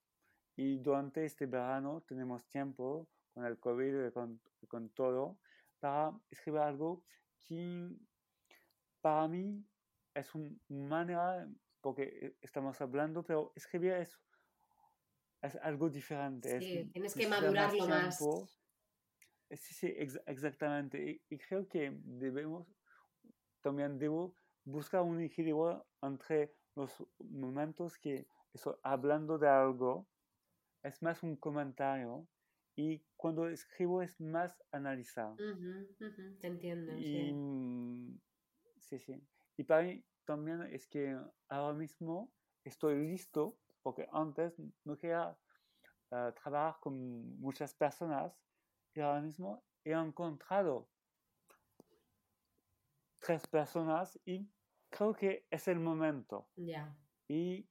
y 0.56 0.78
durante 0.78 1.24
este 1.24 1.46
verano 1.46 2.02
tenemos 2.06 2.46
tiempo 2.48 3.08
con 3.32 3.44
el 3.44 3.58
COVID 3.58 4.06
y 4.06 4.10
con, 4.10 4.40
con 4.68 4.90
todo 4.90 5.38
para 5.78 6.12
escribir 6.30 6.60
algo 6.60 7.04
que 7.46 7.90
para 9.00 9.28
mí 9.28 9.64
es 10.14 10.34
una 10.34 10.50
manera 10.68 11.48
porque 11.80 12.02
eh, 12.02 12.36
estamos 12.40 12.80
hablando, 12.80 13.22
pero 13.22 13.52
escribir 13.54 13.92
es, 13.92 14.18
es 15.42 15.56
algo 15.56 15.88
diferente. 15.88 16.60
Sí, 16.60 16.90
tienes 16.92 17.14
que 17.14 17.26
madurarlo 17.26 17.88
más. 17.88 18.20
Eh, 18.20 18.59
sí, 19.50 19.74
sí, 19.74 19.94
exactamente. 20.26 21.22
Y, 21.28 21.38
creo 21.38 21.68
que 21.68 21.92
debemos, 22.04 22.66
también 23.60 23.98
debo 23.98 24.34
buscar 24.64 25.02
un 25.02 25.20
equilibrio 25.20 25.86
entre 26.02 26.54
los 26.76 27.04
momentos 27.18 27.98
que 27.98 28.26
estoy 28.52 28.74
hablando 28.82 29.38
de 29.38 29.48
algo, 29.48 30.06
es 30.82 31.02
más 31.02 31.22
un 31.22 31.36
comentario, 31.36 32.26
y 32.76 33.02
cuando 33.16 33.48
escribo 33.48 34.02
es 34.02 34.20
más 34.20 34.62
analizar. 34.70 35.34
te 36.40 36.46
entiendo. 36.46 36.96
Y, 36.98 37.32
mm, 37.32 38.20
sí, 38.78 38.98
sí. 38.98 39.22
Y 39.56 39.64
para 39.64 39.82
mí 39.82 40.04
también 40.24 40.62
es 40.62 40.86
que 40.86 41.18
ahora 41.48 41.76
mismo 41.76 42.32
estoy 42.64 43.06
listo, 43.06 43.58
porque 43.82 44.08
antes 44.12 44.54
no 44.84 44.96
quería 44.96 45.36
uh, 46.10 46.32
trabajar 46.32 46.80
con 46.80 47.38
muchas 47.40 47.74
personas, 47.74 48.32
y 48.94 49.00
ahora 49.00 49.20
mismo 49.20 49.62
he 49.84 49.92
encontrado 49.92 50.88
tres 53.20 53.46
personas 53.46 54.18
y 54.24 54.48
creo 54.88 55.14
que 55.14 55.46
es 55.50 55.68
el 55.68 55.78
momento. 55.78 56.48
Ya. 56.56 56.96
Y 57.28 57.68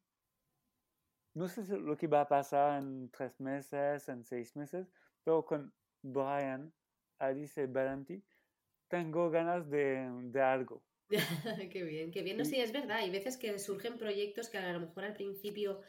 no 1.33 1.47
sé 1.47 1.65
lo 1.77 1.97
que 1.97 2.07
va 2.07 2.21
a 2.21 2.27
pasar 2.27 2.81
en 2.81 3.09
tres 3.09 3.39
meses, 3.39 4.07
en 4.09 4.23
seis 4.23 4.55
meses, 4.55 4.91
pero 5.23 5.45
con 5.45 5.73
Brian, 6.01 6.73
Alice 7.19 7.61
y 7.61 7.65
Valenti, 7.65 8.23
tengo 8.87 9.29
ganas 9.29 9.69
de, 9.69 10.09
de 10.23 10.41
algo. 10.41 10.83
qué 11.71 11.83
bien, 11.83 12.11
qué 12.11 12.21
bien. 12.21 12.37
No, 12.37 12.45
sí, 12.45 12.59
es 12.59 12.71
verdad. 12.71 12.97
Hay 12.97 13.09
veces 13.09 13.37
que 13.37 13.57
surgen 13.59 13.97
proyectos 13.97 14.49
que 14.49 14.57
a 14.57 14.73
lo 14.73 14.79
mejor 14.79 15.03
al 15.03 15.13
principio 15.13 15.81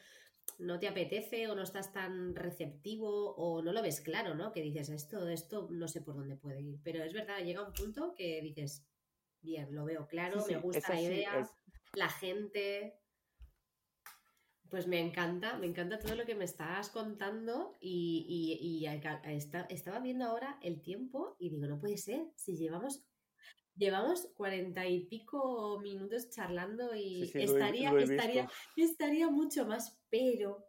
no 0.58 0.78
te 0.78 0.88
apetece 0.88 1.48
o 1.48 1.54
no 1.54 1.62
estás 1.62 1.92
tan 1.92 2.34
receptivo 2.34 3.34
o 3.36 3.62
no 3.62 3.72
lo 3.72 3.82
ves 3.82 4.00
claro, 4.00 4.34
¿no? 4.34 4.52
Que 4.52 4.62
dices, 4.62 4.88
esto, 4.88 5.28
esto 5.28 5.68
no 5.70 5.88
sé 5.88 6.00
por 6.00 6.16
dónde 6.16 6.36
puede 6.36 6.60
ir. 6.60 6.80
Pero 6.82 7.02
es 7.04 7.12
verdad, 7.12 7.38
llega 7.44 7.66
un 7.66 7.72
punto 7.72 8.14
que 8.14 8.40
dices, 8.42 8.86
bien, 9.40 9.74
lo 9.74 9.84
veo 9.84 10.06
claro, 10.06 10.44
me 10.46 10.56
gusta 10.56 10.94
la 10.94 11.00
idea, 11.00 11.50
la 11.94 12.08
gente. 12.08 12.96
Pues 14.68 14.86
me 14.86 15.00
encanta, 15.00 15.58
me 15.58 15.66
encanta 15.66 15.98
todo 15.98 16.14
lo 16.14 16.24
que 16.24 16.36
me 16.36 16.44
estás 16.44 16.90
contando 16.90 17.76
y, 17.80 18.26
y, 18.28 18.86
estaba 18.86 19.98
viendo 19.98 20.26
ahora 20.26 20.60
el 20.62 20.80
tiempo 20.80 21.34
y 21.40 21.50
digo, 21.50 21.66
no 21.66 21.80
puede 21.80 21.96
ser, 21.96 22.28
si 22.36 22.56
llevamos 22.56 23.04
Llevamos 23.80 24.28
cuarenta 24.36 24.86
y 24.86 25.06
pico 25.06 25.80
minutos 25.80 26.28
charlando 26.28 26.94
y 26.94 27.22
estaría, 27.22 27.90
estaría, 27.98 28.46
estaría 28.76 29.30
mucho 29.30 29.64
más, 29.64 29.98
pero 30.10 30.66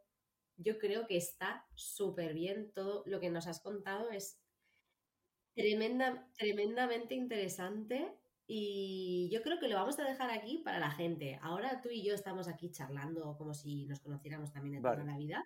yo 0.55 0.77
creo 0.77 1.07
que 1.07 1.17
está 1.17 1.67
súper 1.75 2.33
bien 2.33 2.71
todo 2.71 3.03
lo 3.05 3.19
que 3.19 3.29
nos 3.29 3.47
has 3.47 3.59
contado. 3.59 4.11
Es 4.11 4.39
tremenda, 5.53 6.25
tremendamente 6.37 7.13
interesante 7.13 8.17
y 8.47 9.29
yo 9.29 9.41
creo 9.41 9.59
que 9.59 9.67
lo 9.67 9.75
vamos 9.75 9.99
a 9.99 10.05
dejar 10.05 10.29
aquí 10.31 10.59
para 10.59 10.79
la 10.79 10.91
gente. 10.91 11.37
Ahora 11.41 11.81
tú 11.81 11.89
y 11.89 12.03
yo 12.03 12.13
estamos 12.13 12.47
aquí 12.47 12.71
charlando 12.71 13.35
como 13.37 13.53
si 13.53 13.85
nos 13.87 13.99
conociéramos 13.99 14.53
también 14.53 14.75
de 14.75 14.81
toda 14.81 15.03
la 15.03 15.17
vida, 15.17 15.45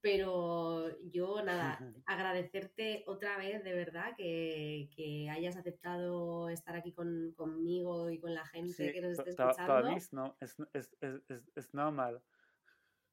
pero 0.00 0.88
yo, 1.10 1.42
nada, 1.42 1.78
agradecerte 2.06 3.02
otra 3.06 3.38
vez, 3.38 3.64
de 3.64 3.72
verdad, 3.72 4.14
que, 4.16 4.88
que 4.94 5.28
hayas 5.30 5.56
aceptado 5.56 6.48
estar 6.48 6.76
aquí 6.76 6.92
con, 6.92 7.32
conmigo 7.36 8.10
y 8.10 8.18
con 8.18 8.34
la 8.34 8.46
gente 8.46 8.92
que 8.92 9.00
nos 9.00 9.18
esté 9.18 9.30
escuchando. 9.30 9.90
Mí 9.90 9.96
no, 10.12 10.36
es, 10.40 10.56
es, 10.72 10.96
es, 11.00 11.50
es, 11.54 11.74
normal. 11.74 12.22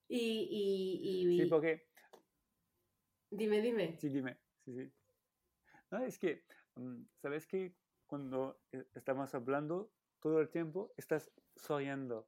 Y, 0.07 0.47
y, 0.51 1.34
y, 1.34 1.41
Sí, 1.41 1.45
porque... 1.49 1.88
Dime, 3.31 3.61
dime. 3.61 3.97
Sí, 3.97 4.09
dime. 4.09 4.38
Sí, 4.63 4.73
sí. 4.73 4.91
No, 5.89 6.03
es 6.03 6.19
que, 6.19 6.43
mm, 6.75 7.03
¿sabes 7.21 7.47
que 7.47 7.75
Cuando 8.05 8.61
eh, 8.71 8.86
estamos 8.93 9.34
hablando, 9.34 9.91
todo 10.19 10.39
el 10.39 10.49
tiempo 10.49 10.93
estás 10.97 11.31
sonriendo. 11.55 12.27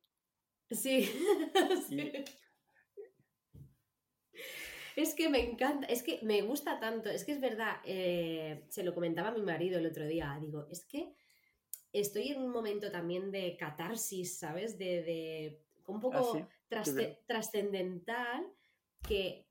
Sí. 0.71 1.03
sí. 1.87 2.25
Es 4.95 5.13
que 5.13 5.29
me 5.29 5.41
encanta, 5.41 5.87
es 5.87 6.03
que 6.03 6.19
me 6.21 6.41
gusta 6.41 6.79
tanto, 6.79 7.09
es 7.09 7.25
que 7.25 7.33
es 7.33 7.41
verdad, 7.41 7.77
eh, 7.83 8.65
se 8.69 8.83
lo 8.83 8.93
comentaba 8.93 9.29
a 9.29 9.33
mi 9.33 9.41
marido 9.41 9.77
el 9.77 9.85
otro 9.85 10.07
día, 10.07 10.37
digo, 10.41 10.67
es 10.69 10.85
que 10.85 11.13
estoy 11.91 12.29
en 12.29 12.41
un 12.41 12.51
momento 12.51 12.91
también 12.91 13.31
de 13.31 13.57
catarsis, 13.57 14.39
¿sabes? 14.39 14.77
De, 14.77 15.61
un 15.87 15.99
poco 15.99 16.37
ah, 16.37 16.85
trascendental 17.27 18.47
que 19.07 19.47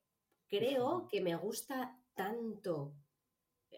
creo 0.49 1.09
que 1.09 1.21
me 1.21 1.37
gusta 1.37 1.99
tanto 2.15 2.95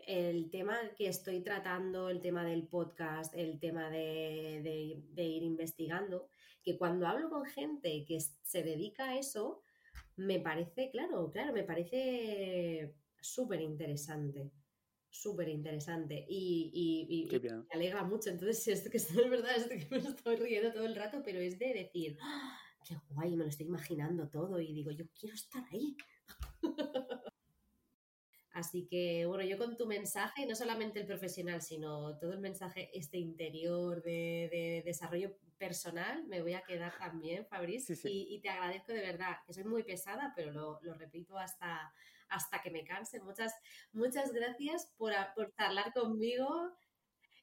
el 0.06 0.50
tema 0.50 0.78
que 0.96 1.08
estoy 1.08 1.40
tratando, 1.40 2.08
el 2.08 2.20
tema 2.20 2.44
del 2.44 2.66
podcast, 2.66 3.34
el 3.34 3.58
tema 3.58 3.90
de, 3.90 5.02
de, 5.12 5.22
ir 5.24 5.42
investigando, 5.42 6.28
que 6.62 6.78
cuando 6.78 7.06
hablo 7.06 7.28
con 7.28 7.44
gente 7.44 8.04
que 8.06 8.20
se 8.20 8.62
dedica 8.62 9.10
a 9.10 9.18
eso, 9.18 9.62
me 10.16 10.40
parece, 10.40 10.90
claro, 10.90 11.30
claro, 11.30 11.52
me 11.52 11.64
parece 11.64 12.94
súper 13.20 13.60
interesante. 13.60 14.50
Súper 15.08 15.48
interesante. 15.48 16.26
Y, 16.28 17.28
me 17.30 17.66
alegra 17.72 18.04
mucho. 18.04 18.30
Entonces, 18.30 18.66
esto 18.68 18.90
que 18.90 18.98
es 18.98 19.14
verdad, 19.14 19.56
esto 19.56 19.70
que 19.70 19.86
me 19.90 19.98
estoy 19.98 20.36
riendo 20.36 20.72
todo 20.72 20.84
el 20.84 20.96
rato, 20.96 21.22
pero 21.24 21.38
es 21.38 21.58
de 21.58 21.72
decir, 21.72 22.18
¡Ah! 22.20 22.58
qué 22.86 22.96
guay, 23.08 23.36
me 23.36 23.44
lo 23.44 23.50
estoy 23.50 23.66
imaginando 23.66 24.28
todo. 24.28 24.60
Y 24.60 24.72
digo, 24.72 24.90
yo 24.90 25.04
quiero 25.18 25.34
estar 25.34 25.64
ahí. 25.70 25.96
Así 28.56 28.86
que, 28.86 29.26
bueno, 29.26 29.44
yo 29.44 29.58
con 29.58 29.76
tu 29.76 29.86
mensaje, 29.86 30.46
no 30.46 30.54
solamente 30.54 31.00
el 31.00 31.06
profesional, 31.06 31.60
sino 31.60 32.16
todo 32.18 32.32
el 32.32 32.40
mensaje 32.40 32.90
este 32.94 33.18
interior 33.18 34.02
de, 34.02 34.48
de 34.50 34.82
desarrollo 34.84 35.36
personal 35.58 36.26
me 36.26 36.42
voy 36.42 36.54
a 36.54 36.62
quedar 36.62 36.96
también, 36.98 37.46
Fabriz, 37.46 37.88
Y, 38.04 38.40
te 38.40 38.48
agradezco 38.48 38.92
de 38.92 39.00
verdad, 39.00 39.36
que 39.46 39.52
soy 39.52 39.64
muy 39.64 39.82
pesada, 39.82 40.32
pero 40.36 40.52
lo, 40.52 40.94
repito 40.94 41.38
hasta, 41.38 41.92
hasta 42.28 42.62
que 42.62 42.70
me 42.70 42.84
canse. 42.84 43.20
Muchas, 43.20 43.54
muchas 43.92 44.32
gracias 44.32 44.92
por, 44.96 45.12
por 45.34 45.52
conmigo 45.94 46.72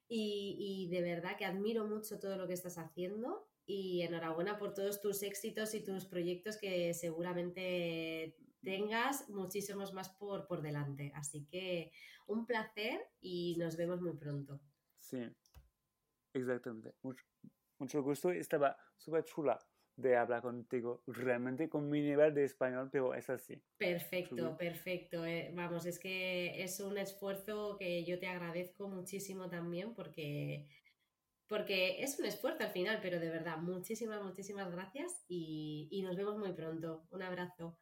y, 0.07 0.87
de 0.91 1.01
verdad 1.01 1.37
que 1.37 1.45
admiro 1.45 1.85
mucho 1.85 2.19
todo 2.19 2.37
lo 2.37 2.47
que 2.47 2.53
estás 2.53 2.77
haciendo 2.77 3.47
y 3.65 4.01
enhorabuena 4.01 4.57
por 4.57 4.73
todos 4.73 4.99
tus 4.99 5.23
éxitos 5.23 5.73
y 5.73 5.83
tus 5.83 6.05
proyectos 6.05 6.57
que 6.57 6.93
seguramente 6.93 8.35
tengas 8.63 9.29
muchísimos 9.29 9.93
más 9.93 10.09
por, 10.09 10.47
por 10.47 10.61
delante. 10.61 11.11
Así 11.15 11.45
que 11.45 11.91
un 12.27 12.45
placer 12.45 13.01
y 13.19 13.55
nos 13.57 13.75
vemos 13.75 14.01
muy 14.01 14.13
pronto. 14.13 14.61
Sí, 14.97 15.19
exactamente. 16.33 16.93
Mucho, 17.01 17.25
mucho 17.79 18.01
gusto. 18.01 18.31
Estaba 18.31 18.77
súper 18.97 19.23
chula 19.25 19.59
de 19.95 20.15
hablar 20.15 20.41
contigo, 20.41 21.03
realmente 21.05 21.69
con 21.69 21.89
mi 21.89 22.01
nivel 22.01 22.33
de 22.33 22.45
español, 22.45 22.89
pero 22.91 23.13
es 23.13 23.29
así. 23.29 23.61
Perfecto, 23.77 24.57
perfecto. 24.57 25.25
Eh, 25.25 25.51
vamos, 25.53 25.85
es 25.85 25.99
que 25.99 26.63
es 26.63 26.79
un 26.79 26.97
esfuerzo 26.97 27.77
que 27.77 28.03
yo 28.03 28.17
te 28.19 28.27
agradezco 28.27 28.87
muchísimo 28.87 29.49
también 29.49 29.93
porque, 29.93 30.67
porque 31.47 32.01
es 32.01 32.17
un 32.17 32.25
esfuerzo 32.25 32.63
al 32.63 32.71
final, 32.71 32.99
pero 33.03 33.19
de 33.19 33.29
verdad, 33.29 33.57
muchísimas, 33.57 34.23
muchísimas 34.23 34.71
gracias 34.71 35.23
y, 35.27 35.89
y 35.91 36.01
nos 36.01 36.15
vemos 36.15 36.37
muy 36.37 36.53
pronto. 36.53 37.05
Un 37.11 37.21
abrazo. 37.21 37.77